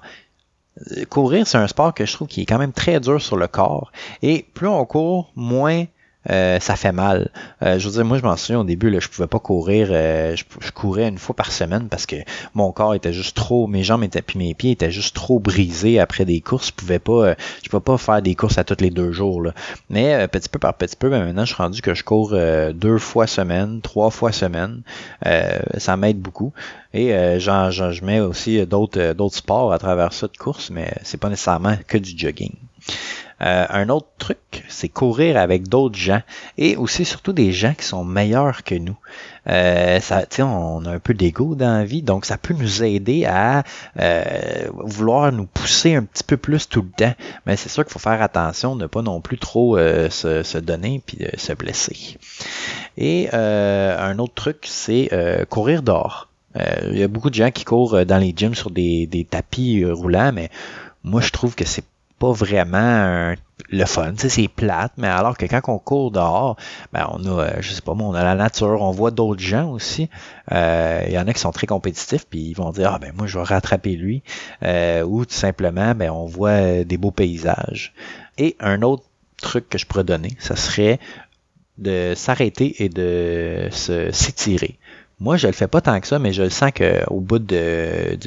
courir, 1.09 1.47
c'est 1.47 1.57
un 1.57 1.67
sport 1.67 1.93
que 1.93 2.05
je 2.05 2.13
trouve 2.13 2.27
qui 2.27 2.41
est 2.41 2.45
quand 2.45 2.59
même 2.59 2.73
très 2.73 2.99
dur 2.99 3.21
sur 3.21 3.37
le 3.37 3.47
corps. 3.47 3.91
Et 4.21 4.45
plus 4.53 4.67
on 4.67 4.85
court, 4.85 5.31
moins 5.35 5.85
euh, 6.29 6.59
ça 6.59 6.75
fait 6.75 6.91
mal. 6.91 7.29
Euh, 7.63 7.79
je 7.79 7.87
veux 7.87 7.93
dire, 7.93 8.05
moi, 8.05 8.17
je 8.17 8.23
m'en 8.23 8.35
souviens 8.35 8.59
au 8.59 8.63
début, 8.63 8.89
là, 8.89 8.99
je 8.99 9.07
pouvais 9.07 9.27
pas 9.27 9.39
courir. 9.39 9.87
Euh, 9.91 10.35
je, 10.35 10.71
courais 10.71 11.07
une 11.07 11.17
fois 11.17 11.35
par 11.35 11.51
semaine 11.51 11.87
parce 11.89 12.05
que 12.05 12.17
mon 12.53 12.71
corps 12.71 12.95
était 12.95 13.13
juste 13.13 13.35
trop, 13.35 13.67
mes 13.67 13.83
jambes 13.83 14.03
étaient, 14.03 14.21
puis 14.21 14.37
mes 14.37 14.53
pieds 14.53 14.71
étaient 14.71 14.91
juste 14.91 15.15
trop 15.15 15.39
brisés 15.39 15.99
après 15.99 16.25
des 16.25 16.41
courses. 16.41 16.67
Je 16.67 16.73
pouvais 16.73 16.99
pas, 16.99 17.35
je 17.63 17.69
pouvais 17.69 17.81
pas 17.81 17.97
faire 17.97 18.21
des 18.21 18.35
courses 18.35 18.57
à 18.57 18.63
tous 18.63 18.81
les 18.81 18.89
deux 18.89 19.11
jours. 19.11 19.41
Là. 19.41 19.53
Mais 19.89 20.27
petit 20.27 20.49
peu 20.49 20.59
par 20.59 20.73
petit 20.73 20.95
peu, 20.95 21.09
ben, 21.09 21.23
maintenant, 21.23 21.45
je 21.45 21.53
suis 21.53 21.63
rendu 21.63 21.81
que 21.81 21.93
je 21.93 22.03
cours 22.03 22.35
deux 22.73 22.97
fois 22.97 23.25
semaine, 23.27 23.79
trois 23.81 24.09
fois 24.09 24.31
semaine. 24.31 24.81
ça 25.77 25.97
m'aide 25.97 26.19
beaucoup. 26.19 26.51
Et 26.93 27.39
genre, 27.39 27.71
je 27.71 28.03
mets 28.03 28.19
aussi 28.19 28.65
d'autres 28.65 29.13
d'autres 29.13 29.35
sports 29.37 29.71
à 29.71 29.79
travers 29.79 30.13
ça 30.13 30.27
de 30.27 30.37
course, 30.37 30.69
mais 30.71 30.93
c'est 31.03 31.19
pas 31.19 31.29
nécessairement 31.29 31.77
que 31.87 31.97
du 31.97 32.17
jogging. 32.17 32.53
Un 33.39 33.89
autre 33.89 34.07
truc, 34.17 34.65
c'est 34.67 34.89
courir 34.89 35.37
avec 35.37 35.67
d'autres 35.67 35.97
gens 35.97 36.21
et 36.57 36.75
aussi 36.75 37.05
surtout 37.05 37.33
des 37.33 37.51
gens 37.51 37.73
qui 37.73 37.85
sont 37.85 38.03
meilleurs 38.03 38.63
que 38.63 38.75
nous. 38.75 38.97
Euh, 39.49 39.99
ça, 40.01 40.25
on 40.39 40.85
a 40.85 40.91
un 40.91 40.99
peu 40.99 41.13
d'ego 41.13 41.55
dans 41.55 41.77
la 41.77 41.85
vie, 41.85 42.01
donc 42.01 42.25
ça 42.25 42.37
peut 42.37 42.53
nous 42.53 42.83
aider 42.83 43.25
à 43.25 43.63
euh, 43.99 44.67
vouloir 44.73 45.31
nous 45.31 45.45
pousser 45.45 45.95
un 45.95 46.03
petit 46.03 46.23
peu 46.23 46.37
plus 46.37 46.67
tout 46.67 46.81
le 46.81 46.89
temps. 46.89 47.13
Mais 47.45 47.55
c'est 47.55 47.69
sûr 47.69 47.85
qu'il 47.85 47.93
faut 47.93 47.99
faire 47.99 48.21
attention, 48.21 48.75
ne 48.75 48.87
pas 48.87 49.01
non 49.01 49.21
plus 49.21 49.37
trop 49.37 49.77
euh, 49.77 50.09
se, 50.09 50.57
donner 50.57 51.01
puis 51.05 51.19
se 51.37 51.53
blesser. 51.53 52.17
Et 52.97 53.29
un 53.31 54.17
autre 54.19 54.33
truc, 54.33 54.57
c'est 54.63 55.09
courir 55.49 55.83
dehors. 55.83 56.29
Il 56.89 56.97
y 56.97 57.03
a 57.03 57.07
beaucoup 57.07 57.29
de 57.29 57.35
gens 57.35 57.51
qui 57.51 57.63
courent 57.63 58.05
dans 58.05 58.17
les 58.17 58.33
gyms 58.35 58.55
sur 58.55 58.71
des, 58.71 59.05
des 59.05 59.23
tapis 59.23 59.85
roulants, 59.85 60.31
mais 60.33 60.49
moi 61.03 61.21
je 61.21 61.29
trouve 61.29 61.53
que 61.53 61.65
c'est 61.65 61.83
pas 62.19 62.31
vraiment 62.31 63.35
le 63.69 63.85
fun. 63.85 64.13
C'est 64.17 64.47
plate, 64.47 64.93
mais 64.97 65.07
alors 65.07 65.37
que 65.37 65.45
quand 65.45 65.61
on 65.67 65.79
court 65.79 66.11
dehors, 66.11 66.55
ben 66.93 67.07
on 67.11 67.23
a, 67.25 67.43
euh, 67.43 67.51
je 67.59 67.71
sais 67.71 67.81
pas 67.81 67.93
moi, 67.93 68.07
on 68.07 68.13
a 68.13 68.23
la 68.23 68.35
nature, 68.35 68.81
on 68.81 68.91
voit 68.91 69.11
d'autres 69.11 69.41
gens 69.41 69.71
aussi. 69.71 70.09
Euh, 70.51 71.03
il 71.07 71.13
y 71.13 71.19
en 71.19 71.27
a 71.27 71.33
qui 71.33 71.39
sont 71.39 71.51
très 71.51 71.67
compétitifs, 71.67 72.25
puis 72.29 72.39
ils 72.39 72.53
vont 72.53 72.71
dire 72.71 72.91
Ah 72.93 72.99
ben 72.99 73.13
moi 73.15 73.27
je 73.27 73.37
vais 73.37 73.43
rattraper 73.43 73.95
lui. 73.95 74.23
Euh, 74.63 75.03
ou 75.03 75.25
tout 75.25 75.33
simplement, 75.33 75.95
ben 75.95 76.11
on 76.11 76.25
voit 76.25 76.83
des 76.83 76.97
beaux 76.97 77.11
paysages. 77.11 77.93
Et 78.37 78.55
un 78.59 78.81
autre 78.81 79.03
truc 79.41 79.69
que 79.69 79.77
je 79.77 79.85
pourrais 79.85 80.03
donner, 80.03 80.35
ça 80.39 80.55
serait 80.55 80.99
de 81.77 82.13
s'arrêter 82.15 82.83
et 82.83 82.89
de 82.89 83.69
s'étirer. 83.71 84.79
Moi, 85.19 85.35
je 85.37 85.47
le 85.47 85.53
fais 85.53 85.67
pas 85.67 85.81
tant 85.81 85.99
que 85.99 86.07
ça, 86.07 86.19
mais 86.19 86.31
je 86.31 86.43
le 86.43 86.51
sens 86.51 86.71
qu'au 86.71 87.19
bout 87.19 87.39
de, 87.39 88.17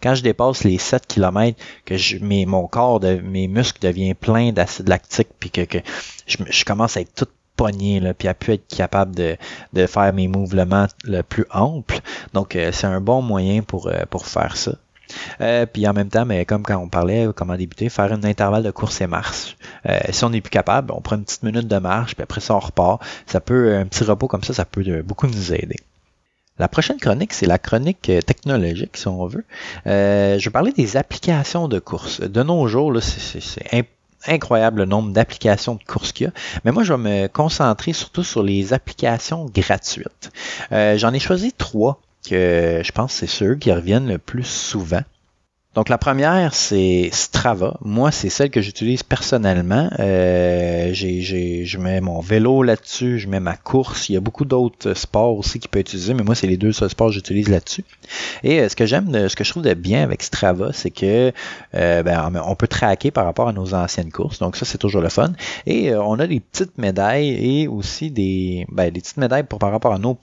quand 0.00 0.14
je 0.14 0.22
dépasse 0.22 0.62
les 0.62 0.78
7 0.78 1.06
km, 1.08 1.58
que 1.84 1.96
je, 1.96 2.18
mes, 2.18 2.46
mon 2.46 2.68
corps, 2.68 3.00
de, 3.00 3.16
mes 3.16 3.48
muscles 3.48 3.80
deviennent 3.82 4.14
pleins 4.14 4.52
d'acide 4.52 4.88
lactique, 4.88 5.28
puis 5.40 5.50
que, 5.50 5.62
que 5.62 5.78
je, 6.26 6.64
commence 6.64 6.96
à 6.96 7.00
être 7.00 7.12
tout 7.12 7.26
pogné, 7.56 7.98
là, 7.98 8.14
puis 8.14 8.28
à 8.28 8.34
plus 8.34 8.54
être 8.54 8.68
capable 8.68 9.16
de, 9.16 9.36
de 9.72 9.86
faire 9.86 10.12
mes 10.12 10.28
mouvements 10.28 10.86
le 11.02 11.22
plus 11.22 11.44
ample. 11.50 11.98
Donc, 12.34 12.54
euh, 12.54 12.70
c'est 12.70 12.86
un 12.86 13.00
bon 13.00 13.20
moyen 13.20 13.62
pour, 13.62 13.88
euh, 13.88 14.02
pour 14.08 14.26
faire 14.26 14.56
ça. 14.56 14.76
Euh, 15.40 15.66
puis 15.66 15.86
en 15.88 15.92
même 15.92 16.08
temps, 16.08 16.24
mais 16.24 16.44
comme 16.44 16.62
quand 16.62 16.78
on 16.78 16.88
parlait 16.88 17.28
comment 17.34 17.56
débuter, 17.56 17.88
faire 17.88 18.12
un 18.12 18.22
intervalle 18.24 18.62
de 18.62 18.70
course 18.70 19.00
et 19.00 19.06
marche. 19.06 19.56
Euh, 19.88 19.98
si 20.10 20.24
on 20.24 20.30
n'est 20.30 20.40
plus 20.40 20.50
capable, 20.50 20.92
on 20.92 21.00
prend 21.00 21.16
une 21.16 21.24
petite 21.24 21.42
minute 21.42 21.66
de 21.66 21.78
marche, 21.78 22.14
puis 22.14 22.22
après 22.22 22.40
ça 22.40 22.54
on 22.54 22.60
repart. 22.60 23.02
Ça 23.26 23.40
peut, 23.40 23.76
un 23.76 23.86
petit 23.86 24.04
repos 24.04 24.28
comme 24.28 24.44
ça, 24.44 24.54
ça 24.54 24.64
peut 24.64 25.02
beaucoup 25.02 25.26
nous 25.26 25.52
aider. 25.52 25.76
La 26.58 26.68
prochaine 26.68 26.98
chronique, 26.98 27.32
c'est 27.32 27.46
la 27.46 27.58
chronique 27.58 28.08
euh, 28.10 28.20
technologique, 28.20 28.96
si 28.96 29.08
on 29.08 29.26
veut. 29.26 29.44
Euh, 29.86 30.38
je 30.38 30.44
vais 30.44 30.52
parler 30.52 30.72
des 30.72 30.96
applications 30.96 31.66
de 31.66 31.78
course. 31.78 32.20
De 32.20 32.42
nos 32.42 32.66
jours, 32.66 32.92
c'est 33.02 33.86
incroyable 34.26 34.80
le 34.80 34.84
nombre 34.84 35.12
d'applications 35.12 35.74
de 35.74 35.82
course 35.84 36.12
qu'il 36.12 36.26
y 36.26 36.28
a. 36.28 36.32
Mais 36.64 36.72
moi, 36.72 36.84
je 36.84 36.92
vais 36.92 37.22
me 37.22 37.26
concentrer 37.28 37.92
surtout 37.92 38.22
sur 38.22 38.42
les 38.42 38.72
applications 38.72 39.46
gratuites. 39.46 40.30
Euh, 40.72 40.98
j'en 40.98 41.12
ai 41.12 41.18
choisi 41.18 41.52
trois 41.52 42.00
que 42.28 42.82
je 42.84 42.92
pense 42.92 43.14
c'est 43.14 43.26
ceux 43.26 43.56
qui 43.56 43.72
reviennent 43.72 44.06
le 44.06 44.18
plus 44.18 44.44
souvent. 44.44 45.02
Donc 45.74 45.88
la 45.88 45.96
première, 45.96 46.54
c'est 46.54 47.08
Strava. 47.12 47.78
Moi, 47.80 48.10
c'est 48.10 48.28
celle 48.28 48.50
que 48.50 48.60
j'utilise 48.60 49.02
personnellement. 49.02 49.88
Euh, 50.00 50.90
j'ai, 50.92 51.64
je 51.64 51.78
mets 51.78 52.02
mon 52.02 52.20
vélo 52.20 52.62
là-dessus, 52.62 53.18
je 53.18 53.26
mets 53.26 53.40
ma 53.40 53.56
course. 53.56 54.10
Il 54.10 54.12
y 54.12 54.16
a 54.18 54.20
beaucoup 54.20 54.44
d'autres 54.44 54.92
sports 54.92 55.34
aussi 55.38 55.60
qui 55.60 55.68
peuvent 55.68 55.80
utiliser, 55.80 56.12
mais 56.12 56.24
moi, 56.24 56.34
c'est 56.34 56.46
les 56.46 56.58
deux 56.58 56.72
seuls 56.72 56.90
sports 56.90 57.06
que 57.06 57.14
j'utilise 57.14 57.48
là-dessus. 57.48 57.84
Et 58.42 58.60
euh, 58.60 58.68
ce 58.68 58.76
que 58.76 58.84
j'aime, 58.84 59.28
ce 59.30 59.34
que 59.34 59.44
je 59.44 59.50
trouve 59.50 59.62
de 59.62 59.72
bien 59.72 60.02
avec 60.02 60.22
Strava, 60.22 60.74
c'est 60.74 60.90
que 60.90 61.32
euh, 61.74 62.02
ben, 62.02 62.30
on 62.44 62.54
peut 62.54 62.68
traquer 62.68 63.10
par 63.10 63.24
rapport 63.24 63.48
à 63.48 63.54
nos 63.54 63.72
anciennes 63.72 64.12
courses. 64.12 64.40
Donc 64.40 64.56
ça, 64.56 64.66
c'est 64.66 64.78
toujours 64.78 65.00
le 65.00 65.08
fun. 65.08 65.32
Et 65.64 65.94
on 65.94 66.18
a 66.18 66.26
des 66.26 66.40
petites 66.40 66.76
médailles 66.76 67.62
et 67.62 67.66
aussi 67.66 68.10
des, 68.10 68.66
ben, 68.70 68.90
des 68.90 69.00
petites 69.00 69.16
médailles 69.16 69.44
pour 69.44 69.58
par 69.58 69.72
rapport 69.72 69.94
à 69.94 69.98
nos 69.98 70.18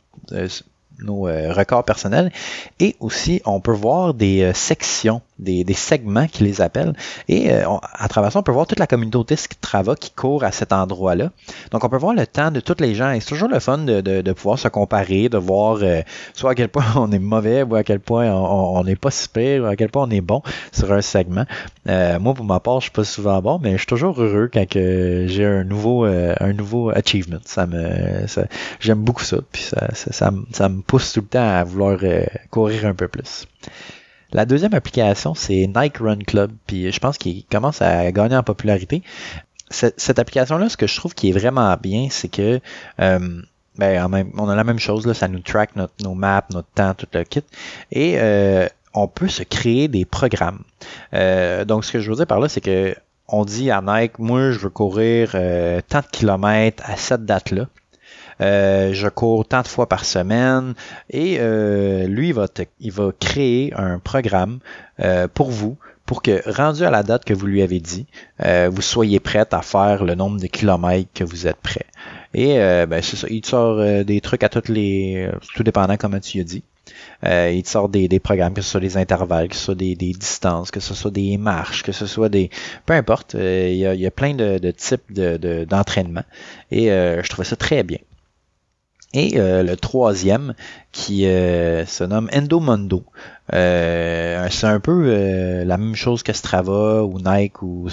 nos 1.02 1.22
records 1.22 1.86
personnels. 1.86 2.32
Et 2.80 2.98
aussi, 3.00 3.42
on 3.46 3.62
peut 3.62 3.72
voir 3.72 4.14
des 4.14 4.52
sections 4.54 5.22
des, 5.40 5.74
segments 5.74 6.28
qui 6.28 6.44
les 6.44 6.62
appellent. 6.62 6.94
Et 7.28 7.52
euh, 7.52 7.64
à 7.94 8.08
travers 8.08 8.32
ça, 8.32 8.40
on 8.40 8.44
peut 8.44 8.52
voir 8.52 8.68
toute 8.68 8.80
la 8.80 8.88
communauté 8.88 9.36
Strava 9.36 9.96
qui 9.96 10.12
court 10.12 10.44
à 10.44 10.52
cet 10.52 10.74
endroit-là. 10.74 11.32
Donc, 11.72 11.84
on 11.84 11.90
peut 11.90 11.98
voir 11.98 12.14
le 12.14 12.28
temps 12.28 12.52
de 12.52 12.60
tous 12.60 12.76
les 12.80 12.96
gens. 12.96 13.12
Et 13.12 13.20
c'est 13.20 13.30
toujours 13.30 13.50
le 13.50 13.60
fun 13.60 13.78
de, 13.80 14.32
pouvoir 14.34 14.60
se 14.60 14.68
comparer, 14.68 15.30
de 15.30 15.38
voir 15.38 15.80
euh, 15.82 16.02
soit 16.34 16.52
à 16.52 16.56
quel 16.56 16.70
point 16.70 16.86
on 16.96 17.12
est 17.12 17.20
mauvais, 17.20 17.64
ou 17.64 17.76
à 17.76 17.84
quel 17.84 18.00
point 18.00 18.32
on 18.32 18.84
n'est 18.84 18.96
pas 18.96 19.12
super, 19.12 19.64
ou 19.64 19.66
à 19.66 19.76
quel 19.76 19.90
point 19.90 20.04
on 20.04 20.12
est 20.12 20.22
bon 20.22 20.42
sur 20.72 20.92
un 20.92 21.02
segment. 21.02 21.46
Euh, 21.88 22.20
moi, 22.20 22.34
pour 22.34 22.46
ma 22.46 22.60
part, 22.60 22.80
je 22.80 22.86
suis 22.86 22.92
pas 22.92 23.04
souvent 23.04 23.42
bon, 23.42 23.60
mais 23.62 23.74
je 23.74 23.78
suis 23.78 23.88
toujours 23.88 24.22
heureux 24.22 24.50
quand 24.52 24.66
j'ai 24.72 25.46
un 25.46 25.64
nouveau, 25.64 26.04
un 26.06 26.54
nouveau 26.54 26.90
achievement. 26.90 27.40
Ça 27.46 27.66
me, 27.66 28.26
j'aime 28.80 29.00
beaucoup 29.00 29.24
ça. 29.24 29.38
Puis 29.52 29.64
ça, 29.64 29.88
ça, 29.94 30.32
ça, 30.52 30.70
me 30.70 30.82
pousse 30.82 31.14
tout 31.14 31.22
le 31.22 31.28
temps 31.28 31.50
à 31.50 31.64
vouloir 31.64 31.98
courir 32.50 32.86
un 32.86 32.94
peu 32.94 33.08
plus. 33.08 33.48
La 34.32 34.46
deuxième 34.46 34.76
application, 34.76 35.34
c'est 35.34 35.68
Nike 35.76 35.98
Run 35.98 36.20
Club, 36.20 36.52
puis 36.68 36.92
je 36.92 37.00
pense 37.00 37.18
qu'il 37.18 37.46
commence 37.46 37.82
à 37.82 38.12
gagner 38.12 38.36
en 38.36 38.44
popularité. 38.44 39.02
Cette, 39.72 40.20
application-là, 40.20 40.70
ce 40.70 40.78
que 40.78 40.88
je 40.88 40.96
trouve 40.96 41.14
qui 41.14 41.30
est 41.30 41.32
vraiment 41.32 41.76
bien, 41.78 42.08
c'est 42.10 42.28
que 42.28 42.60
euh, 43.00 43.42
ben, 43.78 44.32
on 44.38 44.50
a 44.50 44.56
la 44.56 44.64
même 44.64 44.80
chose, 44.80 45.06
là, 45.06 45.14
ça 45.14 45.28
nous 45.28 45.40
track 45.40 45.76
notre, 45.76 45.94
nos 46.04 46.16
maps, 46.16 46.46
notre 46.52 46.68
temps, 46.70 46.94
tout 46.96 47.08
le 47.14 47.24
kit. 47.24 47.44
Et 47.92 48.16
euh, 48.18 48.68
on 48.94 49.08
peut 49.08 49.28
se 49.28 49.44
créer 49.44 49.88
des 49.88 50.06
programmes. 50.06 50.64
Euh, 51.14 51.66
donc, 51.66 51.86
ce 51.86 51.92
que 51.92 52.00
je 52.00 52.10
veux 52.10 52.16
dire 52.16 52.28
par 52.28 52.40
là, 52.40 52.50
c'est 52.50 52.62
que 52.62 52.96
on 53.28 53.46
dit 53.46 53.70
à 53.70 53.82
Nike, 53.82 54.18
moi, 54.18 54.52
je 54.52 54.60
veux 54.60 54.72
courir 54.72 55.32
tant 55.88 56.00
de 56.00 56.08
kilomètres 56.12 56.84
à 56.86 56.98
cette 56.98 57.26
date-là. 57.26 57.68
Euh, 58.42 58.94
je 58.94 59.08
cours 59.10 59.46
tant 59.46 59.62
de 59.62 59.68
fois 59.68 59.88
par 59.88 60.06
semaine. 60.06 60.74
Et 61.10 61.38
euh, 61.40 62.08
lui, 62.08 62.30
il 62.30 62.34
va, 62.34 62.48
il 62.80 62.92
va 62.92 63.12
créer 63.20 63.74
un 63.76 64.00
programme 64.00 64.60
euh, 65.00 65.28
pour 65.28 65.50
vous 65.50 65.78
pour 66.06 66.24
que, 66.24 66.42
rendu 66.50 66.84
à 66.84 66.90
la 66.90 67.04
date 67.04 67.24
que 67.24 67.36
vous 67.36 67.46
lui 67.46 67.62
avez 67.62 67.80
dit, 67.80 68.08
vous 68.40 68.82
soyez 68.82 69.20
prête 69.20 69.54
à 69.54 69.62
faire 69.62 70.04
le 70.04 70.16
nombre 70.16 70.40
de 70.40 70.48
kilomètres 70.48 71.08
que 71.14 71.24
vous 71.24 71.46
êtes 71.46 71.58
prêt. 71.58 71.86
Et 72.34 72.56
ben, 72.88 73.00
c'est 73.04 73.16
ça, 73.16 73.28
il 73.30 73.42
te 73.42 73.48
sort 73.48 74.04
des 74.04 74.20
trucs 74.20 74.44
à 74.44 74.50
toutes 74.50 74.70
les... 74.70 75.30
tout 75.54 75.62
dépendant 75.62 75.98
comment 75.98 76.20
tu 76.20 76.40
as 76.40 76.44
dit. 76.44 76.64
il 77.24 77.62
te 77.62 77.70
sort 77.70 77.90
des, 77.90 78.08
des, 78.08 78.20
programmes, 78.20 78.56
que 78.56 78.64
ce 78.64 78.72
soit 78.72 78.80
des 78.80 78.98
intervalles, 78.98 79.50
que 79.50 79.56
ce 79.56 79.66
soit 79.66 79.76
des, 79.76 79.94
des, 79.94 80.14
distances, 80.14 80.72
que 80.72 80.80
ce 80.80 80.96
soit 80.96 81.12
des 81.12 81.38
marches, 81.38 81.84
que 81.84 81.92
ce 81.92 82.08
soit 82.08 82.30
des... 82.30 82.50
Peu 82.88 82.94
importe, 82.94 83.36
il, 83.36 83.76
y 83.76 83.86
a, 83.86 83.94
y 83.94 84.08
a, 84.08 84.12
plein 84.12 84.34
de, 84.34 84.58
de 84.58 84.72
types 84.72 85.14
d'entraînement. 85.14 86.24
De, 86.72 86.76
et 86.76 86.86
je 86.88 87.30
trouvais 87.30 87.46
ça 87.46 87.56
très 87.56 87.84
bien. 87.84 88.00
Et 89.14 89.40
euh, 89.40 89.64
le 89.64 89.76
troisième, 89.76 90.54
qui 90.92 91.26
euh, 91.26 91.86
se 91.86 92.04
nomme 92.04 92.30
Endomondo. 92.34 93.04
Euh, 93.54 94.48
c'est 94.52 94.68
un 94.68 94.80
peu 94.80 95.06
euh, 95.08 95.66
la 95.66 95.78
même 95.78 95.96
chose 95.96 96.22
que 96.22 96.34
Strava 96.34 97.04
ou 97.04 97.20
Nike 97.20 97.62
ou, 97.62 97.88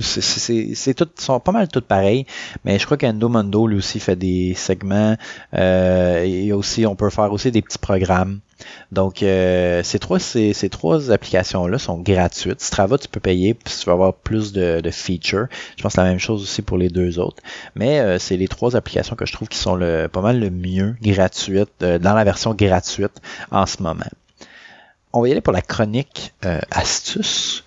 c'est 0.00 0.94
tout 0.94 1.08
sont 1.18 1.40
pas 1.40 1.52
mal 1.52 1.68
toutes 1.68 1.86
pareilles 1.86 2.26
mais 2.64 2.78
je 2.78 2.84
crois 2.84 2.96
qu'Endomondo 2.96 3.66
lui 3.66 3.78
aussi 3.78 3.98
fait 3.98 4.16
des 4.16 4.54
segments 4.54 5.16
euh, 5.54 6.22
et 6.22 6.52
aussi 6.52 6.86
on 6.86 6.94
peut 6.94 7.10
faire 7.10 7.32
aussi 7.32 7.50
des 7.50 7.62
petits 7.62 7.78
programmes. 7.78 8.40
Donc 8.92 9.24
euh, 9.24 9.82
ces 9.82 9.98
trois 9.98 10.20
ces, 10.20 10.52
ces 10.52 10.68
trois 10.68 11.10
applications 11.10 11.66
là 11.66 11.78
sont 11.78 11.98
gratuites. 11.98 12.60
Strava 12.60 12.96
tu 12.96 13.08
peux 13.08 13.18
payer 13.18 13.56
si 13.66 13.80
tu 13.80 13.86
vas 13.86 13.92
avoir 13.92 14.14
plus 14.14 14.52
de, 14.52 14.80
de 14.80 14.90
features. 14.90 15.46
Je 15.76 15.82
pense 15.82 15.96
la 15.96 16.04
même 16.04 16.20
chose 16.20 16.42
aussi 16.42 16.62
pour 16.62 16.78
les 16.78 16.88
deux 16.88 17.18
autres. 17.18 17.42
Mais 17.74 18.18
c'est 18.20 18.36
les 18.36 18.46
trois 18.46 18.76
applications 18.76 19.16
que 19.16 19.26
je 19.26 19.32
trouve 19.32 19.48
qui 19.48 19.58
sont 19.58 19.74
le 19.74 20.06
pas 20.06 20.20
mal 20.20 20.38
le 20.38 20.50
mieux 20.50 20.94
gratuites 21.02 21.80
dans 21.80 22.14
la 22.14 22.22
version 22.24 22.54
gratuite 22.54 23.20
en 23.50 23.66
ce 23.66 23.82
moment 23.82 24.04
on 25.12 25.20
va 25.20 25.28
y 25.28 25.32
aller 25.32 25.40
pour 25.40 25.52
la 25.52 25.62
chronique 25.62 26.32
euh, 26.44 26.60
astuce. 26.70 27.64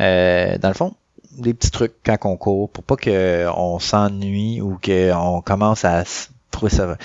Euh, 0.00 0.58
dans 0.58 0.68
le 0.68 0.74
fond, 0.74 0.94
des 1.38 1.54
petits 1.54 1.70
trucs 1.70 1.94
quand 2.04 2.16
on 2.24 2.36
court 2.36 2.70
pour 2.70 2.84
pas 2.84 2.96
qu'on 2.96 3.78
s'ennuie 3.78 4.60
ou 4.60 4.78
qu'on 4.84 5.40
commence 5.44 5.84
à 5.84 6.04
trouver 6.50 6.70
ça 6.70 6.96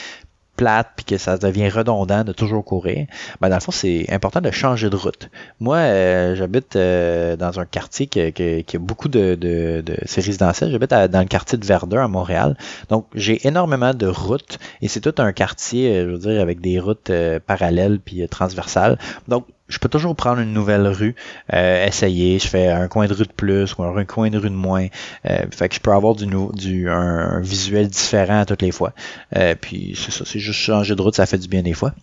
plate 0.56 0.90
puis 0.98 1.06
que 1.06 1.18
ça 1.18 1.38
devient 1.38 1.70
redondant 1.70 2.26
de 2.26 2.34
toujours 2.34 2.66
courir, 2.66 3.08
ben 3.40 3.48
dans 3.48 3.56
le 3.56 3.62
fond, 3.62 3.72
c'est 3.72 4.12
important 4.12 4.42
de 4.42 4.52
changer 4.52 4.90
de 4.90 4.96
route. 4.98 5.30
Moi, 5.62 5.78
euh, 5.78 6.36
j'habite 6.36 6.76
euh, 6.76 7.38
dans 7.38 7.62
un 7.62 7.66
quartier 7.66 8.08
qui, 8.08 8.20
a 8.20 8.80
beaucoup 8.80 9.08
de, 9.08 9.36
de, 9.36 9.82
de 9.86 9.98
c'est 10.06 10.20
résidentiel. 10.20 10.70
J'habite 10.70 10.90
dans 10.90 11.22
le 11.22 11.28
quartier 11.28 11.58
de 11.58 11.66
Verdun 11.66 12.04
à 12.04 12.08
Montréal. 12.10 12.58
Donc, 12.90 13.06
j'ai 13.16 13.48
énormément 13.48 13.94
de 13.94 14.08
routes 14.08 14.60
et 14.82 14.90
c'est 14.90 15.00
tout 15.00 15.16
un 15.20 15.32
quartier, 15.32 16.02
je 16.02 16.10
veux 16.10 16.18
dire, 16.18 16.42
avec 16.42 16.60
des 16.60 16.78
routes 16.78 17.10
parallèles 17.48 18.00
puis 18.02 18.28
transversales. 18.28 19.00
Donc, 19.30 19.46
je 19.70 19.78
peux 19.78 19.88
toujours 19.88 20.16
prendre 20.16 20.42
une 20.42 20.52
nouvelle 20.52 20.88
rue, 20.88 21.16
euh, 21.54 21.86
essayer, 21.86 22.40
je 22.40 22.48
fais 22.48 22.68
un 22.68 22.88
coin 22.88 23.08
de 23.08 23.14
rue 23.14 23.26
de 23.26 23.32
plus 23.32 23.76
ou 23.78 23.84
un 23.84 24.04
coin 24.04 24.30
de 24.30 24.38
rue 24.38 24.50
de 24.50 24.56
moins. 24.56 24.88
Euh, 25.30 25.46
fait 25.52 25.70
que 25.70 25.76
je 25.76 25.80
peux 25.80 25.92
avoir 25.92 26.16
du, 26.16 26.28
du 26.54 26.90
un, 26.90 27.40
visuel 27.40 27.88
différent 27.88 28.40
à 28.42 28.46
toutes 28.46 28.64
les 28.64 28.72
fois. 28.72 28.94
Euh, 29.38 29.56
puis 29.60 29.96
c'est 29.96 30.12
ça, 30.12 30.26
c'est 30.26 30.40
juste 30.40 30.60
changer 30.60 30.96
de 30.96 31.02
route, 31.02 31.16
ça 31.16 31.28
fait 31.28 31.38
du 31.38 31.48
bien 31.48 31.62
des 31.62 31.74
fois. 31.74 31.94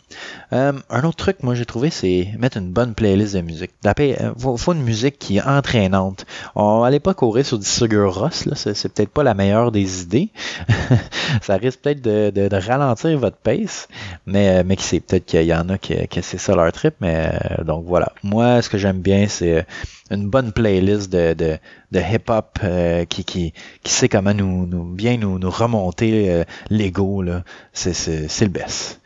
un 0.53 1.05
autre 1.05 1.17
truc, 1.17 1.43
moi 1.43 1.55
j'ai 1.55 1.67
trouvé, 1.67 1.91
c'est 1.91 2.29
mettre 2.39 2.57
une 2.57 2.71
bonne 2.71 2.95
playlist 2.95 3.35
de 3.35 3.41
musique. 3.41 3.73
Il 3.85 4.17
faut, 4.39 4.57
faut, 4.57 4.73
une 4.73 4.83
musique 4.83 5.19
qui 5.19 5.39
est 5.39 5.43
entraînante. 5.43 6.25
On 6.55 6.85
allait 6.85 7.01
pas 7.01 7.15
courir 7.15 7.45
sur 7.45 7.59
du 7.59 7.67
Sugar 7.67 8.15
Ross, 8.15 8.47
là, 8.47 8.55
c'est, 8.55 8.93
peut-être 8.93 9.11
pas 9.11 9.25
la 9.25 9.35
meilleure 9.35 9.73
des 9.73 10.03
idées. 10.03 10.31
ça 11.43 11.57
risque 11.57 11.81
peut-être 11.81 12.01
de, 12.01 12.31
de, 12.31 12.57
ralentir 12.57 13.19
votre 13.19 13.37
pace, 13.37 13.89
mais, 14.25 14.63
mais 14.63 14.77
qui 14.77 14.85
sait, 14.85 15.01
peut-être 15.01 15.27
qu'il 15.27 15.43
y 15.43 15.55
en 15.55 15.69
a 15.69 15.79
qui, 15.79 16.07
qui 16.07 16.23
c'est 16.23 16.39
ça 16.39 16.55
leur 16.55 16.71
trip, 16.73 16.95
mais 17.01 17.33
euh, 17.59 17.65
donc 17.65 17.85
voilà. 17.85 18.13
Moi, 18.23 18.63
ce 18.63 18.69
que 18.69 18.79
j'aime 18.79 19.01
bien, 19.01 19.27
c'est 19.29 19.59
euh, 19.59 19.63
une 20.11 20.29
bonne 20.29 20.53
playlist 20.53 21.11
de, 21.11 21.35
de, 21.35 21.59
hip-hop 21.93 22.59
euh, 22.63 23.05
qui, 23.05 23.25
qui, 23.25 23.53
qui 23.83 23.93
sait 23.93 24.09
comment 24.09 24.35
nous, 24.35 24.67
nous 24.67 24.85
bien 24.85 25.17
nous, 25.17 25.39
nous 25.39 25.51
remonter 25.51 26.45
l'ego. 26.71 27.25
C'est, 27.73 27.93
le 28.43 28.49
best. 28.49 29.01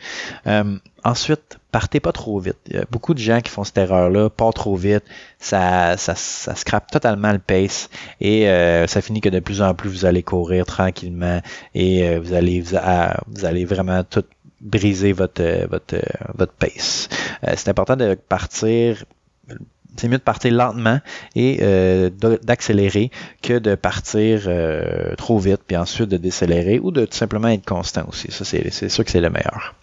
ensuite, 1.05 1.59
partez 1.73 2.01
pas 2.01 2.13
trop 2.13 2.39
vite. 2.39 2.59
Il 2.67 2.75
y 2.75 2.79
a 2.79 2.85
beaucoup 2.91 3.15
de 3.15 3.19
gens 3.19 3.41
qui 3.41 3.51
font 3.51 3.65
cette 3.65 3.79
erreur-là, 3.79 4.29
pas 4.29 4.53
trop 4.53 4.77
vite. 4.77 5.05
Ça, 5.39 5.97
ça, 5.97 6.15
ça 6.15 6.55
scrape 6.55 6.91
totalement 6.91 7.33
le 7.33 7.39
pace 7.39 7.89
et 8.21 8.45
ça 8.87 9.01
finit 9.01 9.21
que 9.21 9.29
de 9.29 9.41
plus 9.41 9.63
en 9.63 9.75
plus 9.75 9.89
vous 9.89 10.05
allez 10.05 10.23
courir 10.23 10.67
tranquillement 10.67 11.41
et 11.75 12.19
vous 12.19 12.35
allez 12.35 12.61
vous 12.61 13.45
allez 13.45 13.65
vraiment 13.65 14.05
tout 14.05 14.25
briser 14.61 15.13
votre, 15.13 15.43
euh, 15.43 15.67
votre, 15.69 15.95
euh, 15.95 16.01
votre 16.35 16.53
pace. 16.53 17.09
Euh, 17.45 17.55
c'est 17.57 17.69
important 17.69 17.97
de 17.97 18.15
partir 18.15 19.05
c'est 19.97 20.09
mieux 20.09 20.19
de 20.19 20.23
partir 20.23 20.53
lentement 20.53 21.01
et 21.35 21.61
d'accélérer 22.45 23.11
que 23.43 23.59
de 23.59 23.75
partir 23.75 24.49
trop 25.19 25.39
vite, 25.39 25.61
puis 25.67 25.77
ensuite 25.77 26.09
de 26.09 26.17
décélérer 26.17 26.79
ou 26.79 26.91
de 26.93 27.05
tout 27.05 27.17
simplement 27.17 27.49
être 27.49 27.67
constant 27.67 28.07
aussi. 28.09 28.31
Ça, 28.31 28.45
c'est 28.45 28.89
sûr 28.89 29.05
que 29.05 29.11
c'est 29.11 29.21
le 29.21 29.31
meilleur. 29.31 29.75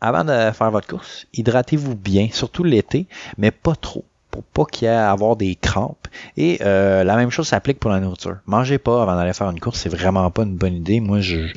avant 0.00 0.24
de 0.24 0.52
faire 0.52 0.70
votre 0.70 0.86
course, 0.86 1.26
hydratez-vous 1.32 1.96
bien, 1.96 2.28
surtout 2.30 2.62
l'été, 2.62 3.06
mais 3.38 3.50
pas 3.50 3.74
trop 3.74 4.04
pour 4.34 4.42
pas 4.42 4.64
qu'il 4.64 4.86
y 4.86 4.90
avoir 4.90 5.36
des 5.36 5.54
crampes. 5.54 6.03
Et 6.36 6.58
euh, 6.62 7.04
la 7.04 7.16
même 7.16 7.30
chose 7.30 7.48
s'applique 7.48 7.78
pour 7.78 7.90
la 7.90 8.00
nourriture. 8.00 8.38
Mangez 8.46 8.78
pas 8.78 9.02
avant 9.02 9.16
d'aller 9.16 9.32
faire 9.32 9.50
une 9.50 9.60
course, 9.60 9.80
c'est 9.80 9.88
vraiment 9.88 10.30
pas 10.30 10.42
une 10.42 10.56
bonne 10.56 10.74
idée. 10.74 11.00
Moi, 11.00 11.20
je 11.20 11.48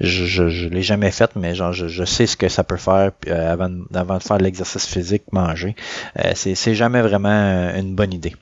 je, 0.00 0.48
je, 0.48 0.68
l'ai 0.68 0.82
jamais 0.82 1.10
fait, 1.10 1.30
mais 1.36 1.54
genre 1.54 1.72
je, 1.72 1.88
je, 1.88 2.04
sais 2.04 2.26
ce 2.26 2.36
que 2.36 2.48
ça 2.48 2.64
peut 2.64 2.76
faire 2.76 3.12
euh, 3.28 3.52
avant, 3.52 3.70
avant 3.94 4.18
de 4.18 4.22
faire 4.22 4.38
de 4.38 4.44
l'exercice 4.44 4.86
physique, 4.86 5.24
manger. 5.32 5.74
Euh, 6.18 6.32
c'est 6.34 6.74
jamais 6.74 7.02
vraiment 7.02 7.72
une 7.74 7.94
bonne 7.94 8.12
idée. 8.12 8.34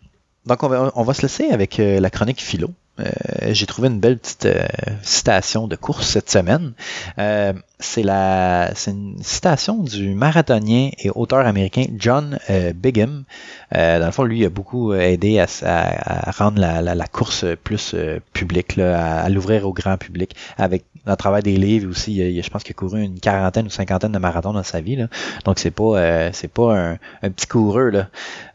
Donc 0.46 0.62
on 0.62 0.68
va, 0.68 0.92
on 0.94 1.02
va 1.02 1.14
se 1.14 1.22
laisser 1.22 1.46
avec 1.50 1.78
la 1.78 2.10
chronique 2.10 2.42
philo. 2.42 2.70
Euh, 3.00 3.52
j'ai 3.52 3.66
trouvé 3.66 3.88
une 3.88 3.98
belle 3.98 4.18
petite 4.18 4.46
euh, 4.46 4.68
citation 5.02 5.66
de 5.66 5.74
course 5.74 6.06
cette 6.06 6.30
semaine. 6.30 6.74
Euh, 7.18 7.52
c'est 7.80 8.04
la, 8.04 8.70
c'est 8.76 8.92
une 8.92 9.20
citation 9.20 9.82
du 9.82 10.14
marathonien 10.14 10.90
et 10.98 11.10
auteur 11.10 11.44
américain 11.44 11.86
John 11.98 12.38
Bigham. 12.74 13.24
dans 13.72 14.06
le 14.06 14.10
fond, 14.12 14.22
lui 14.22 14.44
a 14.44 14.48
beaucoup 14.48 14.94
aidé 14.94 15.40
à, 15.40 15.46
à, 15.64 16.30
rendre 16.30 16.60
la, 16.60 16.82
la, 16.82 17.06
course 17.06 17.44
plus 17.64 17.94
publique, 18.32 18.76
là, 18.76 19.22
à, 19.22 19.28
l'ouvrir 19.28 19.66
au 19.66 19.72
grand 19.72 19.98
public 19.98 20.34
avec 20.56 20.84
à 21.04 21.16
travers 21.16 21.42
des 21.42 21.56
livres 21.56 21.90
aussi. 21.90 22.14
Il, 22.14 22.42
je 22.42 22.48
pense 22.48 22.62
qu'il 22.62 22.74
a 22.74 22.78
couru 22.78 23.02
une 23.02 23.20
quarantaine 23.20 23.66
ou 23.66 23.70
cinquantaine 23.70 24.12
de 24.12 24.18
marathons 24.18 24.52
dans 24.52 24.62
sa 24.62 24.80
vie. 24.80 24.96
Là. 24.96 25.08
Donc 25.44 25.58
c'est 25.58 25.72
pas 25.72 26.32
c'est 26.32 26.48
pas 26.48 26.74
un, 26.74 26.92
un, 27.22 27.30
petit 27.30 27.46
coureur. 27.46 27.90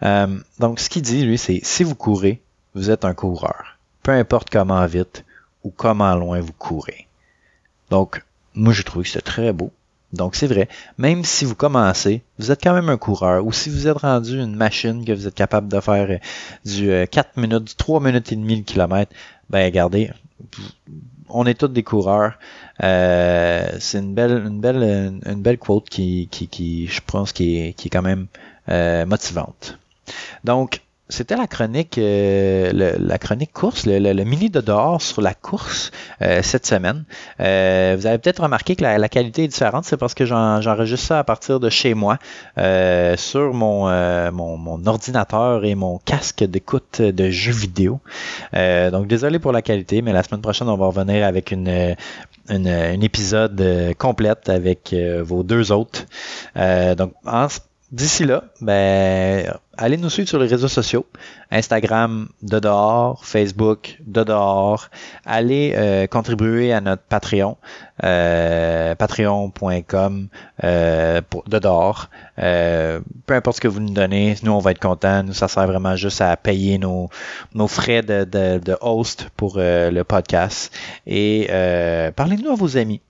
Là. 0.02 0.28
donc 0.60 0.80
ce 0.80 0.90
qu'il 0.90 1.02
dit 1.02 1.24
lui, 1.24 1.38
c'est 1.38 1.60
si 1.62 1.84
vous 1.84 1.96
courez, 1.96 2.42
vous 2.74 2.90
êtes 2.90 3.06
un 3.06 3.14
coureur 3.14 3.79
peu 4.10 4.16
importe 4.16 4.50
comment 4.50 4.84
vite 4.88 5.24
ou 5.64 5.70
comment 5.70 6.16
loin 6.16 6.40
vous 6.40 6.54
courez. 6.54 7.06
Donc, 7.92 8.26
moi, 8.56 8.74
j'ai 8.74 8.84
trouvé 8.84 9.04
que 9.04 9.12
c'était 9.12 9.22
très 9.22 9.54
beau. 9.54 9.72
Donc, 10.14 10.36
c'est 10.36 10.48
vrai, 10.48 10.68
même 10.98 11.24
si 11.24 11.46
vous 11.46 11.54
commencez, 11.54 12.24
vous 12.40 12.50
êtes 12.50 12.64
quand 12.64 12.74
même 12.74 12.90
un 12.90 12.98
coureur, 12.98 13.46
ou 13.46 13.54
si 13.54 13.70
vous 13.70 13.88
êtes 13.88 13.98
rendu 13.98 14.42
une 14.42 14.56
machine 14.56 15.06
que 15.06 15.12
vous 15.12 15.28
êtes 15.28 15.36
capable 15.36 15.68
de 15.68 15.80
faire 15.80 16.10
euh, 16.10 16.18
du 16.66 16.88
4 17.12 17.18
euh, 17.38 17.42
minutes, 17.42 17.64
du 17.66 17.76
3 17.76 18.00
minutes 18.00 18.32
et 18.32 18.36
demie 18.36 18.56
le 18.56 18.64
kilomètre, 18.64 19.12
ben 19.52 19.64
regardez, 19.64 20.10
on 21.30 21.46
est 21.46 21.54
tous 21.54 21.68
des 21.68 21.84
coureurs. 21.84 22.34
Euh, 22.82 23.70
c'est 23.80 24.00
une 24.00 24.16
belle, 24.16 24.44
une 24.44 24.60
belle, 24.60 25.22
une 25.24 25.42
belle 25.44 25.60
quote 25.60 25.88
qui, 25.88 26.30
qui, 26.32 26.48
qui 26.48 26.88
je 26.88 27.02
pense, 27.06 27.32
qui 27.32 27.60
est, 27.60 27.74
qui 27.74 27.90
est 27.90 27.92
quand 27.92 28.02
même 28.02 28.26
motivante. 29.08 29.78
Donc, 30.44 30.82
c'était 31.10 31.36
la 31.36 31.48
chronique, 31.48 31.98
euh, 31.98 32.72
la 33.00 33.18
chronique 33.18 33.52
course, 33.52 33.88
le, 33.88 34.24
mini 34.24 34.52
de 34.52 34.62
dehors 34.62 35.02
sur 35.02 35.22
la 35.22 35.34
course 35.34 35.90
euh, 36.22 36.42
cette 36.44 36.68
semaine. 36.68 37.04
Euh, 37.40 37.96
vous 37.98 38.06
avez 38.06 38.20
peut-être 38.20 38.44
remarqué 38.44 38.76
que 38.76 38.84
la, 38.84 39.10
qualité 39.10 39.46
est 39.46 39.48
différente, 39.48 39.86
c'est 39.86 39.98
parce 39.98 40.14
que 40.14 40.26
j'enregistre 40.26 41.08
ça 41.08 41.20
à 41.20 41.24
partir 41.24 41.60
de 41.60 41.70
chez 41.70 41.96
moi 41.96 42.20
sur 42.56 43.54
mon, 43.54 43.90
mon, 44.32 44.86
ordinateur 44.86 45.66
et 45.66 45.74
mon 45.74 45.98
casque 45.98 46.44
d'écoute 46.44 47.02
de 47.02 47.30
jeux 47.32 47.54
vidéo. 47.54 48.00
donc 48.54 49.08
désolé 49.08 49.40
pour 49.40 49.52
la 49.52 49.64
qualité, 49.64 50.04
mais 50.04 50.14
la 50.14 50.22
semaine 50.22 50.42
prochaine 50.42 50.70
on 50.70 50.78
va 50.78 50.86
revenir 50.86 51.26
avec 51.26 51.52
une 51.52 51.96
une, 52.50 53.04
épisode 53.04 53.96
complète 53.98 54.50
avec 54.50 54.96
vos 55.22 55.44
deux 55.44 55.72
autres. 55.72 56.06
donc 56.56 57.14
en, 57.26 57.48
D'ici 57.92 58.24
là, 58.24 58.44
ben, 58.62 59.52
allez 59.76 59.98
nous 59.98 60.12
suivre 60.12 60.30
sur 60.30 60.38
les 60.38 60.46
réseaux 60.46 60.68
sociaux. 60.68 61.08
Instagram 61.50 62.30
de 62.44 62.60
dehors, 62.60 63.26
Facebook 63.26 63.98
de 64.06 64.24
dehors. 64.24 64.90
Allez 65.26 65.74
euh, 65.76 66.06
contribuer 66.06 66.72
à 66.72 66.82
notre 66.82 67.02
Patreon, 67.02 67.58
euh, 68.04 68.94
patreon.com 68.94 70.28
euh, 70.64 71.22
de 71.48 71.58
dehors. 71.58 72.10
Euh, 72.38 73.00
peu 73.26 73.34
importe 73.34 73.56
ce 73.56 73.62
que 73.62 73.68
vous 73.68 73.80
nous 73.80 73.94
donnez, 73.94 74.36
nous 74.44 74.52
on 74.52 74.60
va 74.60 74.70
être 74.70 74.80
contents. 74.80 75.24
Nous, 75.24 75.34
ça 75.34 75.48
sert 75.48 75.66
vraiment 75.66 75.96
juste 75.96 76.22
à 76.22 76.38
payer 76.38 76.78
nos, 76.78 77.10
frais 77.68 78.04
de, 78.04 78.78
host 78.82 79.30
pour 79.36 79.58
le 79.58 80.04
podcast. 80.04 80.72
Et 81.08 81.48
parlez-nous 82.16 82.52
à 82.52 82.56
vos 82.56 82.78
amis. 82.78 83.02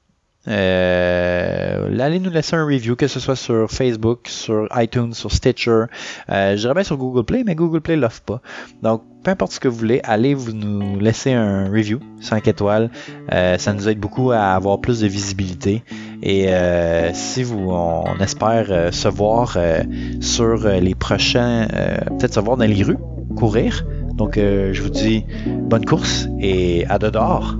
Euh, 0.47 1.99
allez 1.99 2.19
nous 2.19 2.29
laisser 2.29 2.55
un 2.55 2.65
review, 2.65 2.95
que 2.95 3.07
ce 3.07 3.19
soit 3.19 3.35
sur 3.35 3.69
Facebook, 3.69 4.27
sur 4.27 4.67
iTunes, 4.75 5.13
sur 5.13 5.31
Stitcher. 5.31 5.85
Euh, 6.29 6.55
je 6.55 6.61
dirais 6.61 6.73
bien 6.73 6.83
sur 6.83 6.97
Google 6.97 7.25
Play, 7.25 7.43
mais 7.45 7.55
Google 7.55 7.81
Play 7.81 7.95
l'offre 7.95 8.21
pas. 8.21 8.41
Donc, 8.81 9.03
peu 9.23 9.31
importe 9.31 9.51
ce 9.51 9.59
que 9.59 9.67
vous 9.67 9.77
voulez, 9.77 9.99
allez 10.03 10.33
vous 10.33 10.53
nous 10.53 10.97
laisser 10.99 11.33
un 11.33 11.69
review, 11.69 11.99
5 12.21 12.47
étoiles. 12.47 12.89
Euh, 13.33 13.57
ça 13.57 13.73
nous 13.73 13.89
aide 13.89 13.99
beaucoup 13.99 14.31
à 14.31 14.53
avoir 14.53 14.79
plus 14.79 15.01
de 15.01 15.07
visibilité. 15.07 15.83
Et 16.23 16.47
euh, 16.49 17.11
si 17.13 17.43
vous, 17.43 17.69
on, 17.69 18.17
espère 18.19 18.93
se 18.93 19.07
voir 19.07 19.57
sur 20.21 20.67
les 20.67 20.95
prochains, 20.95 21.67
peut-être 22.17 22.33
se 22.33 22.39
voir 22.39 22.57
dans 22.57 22.65
les 22.65 22.83
rues, 22.83 22.97
courir. 23.35 23.85
Donc, 24.13 24.35
je 24.35 24.81
vous 24.81 24.89
dis 24.89 25.25
bonne 25.47 25.85
course 25.85 26.27
et 26.39 26.85
à 26.87 26.97
dehors. 26.97 27.55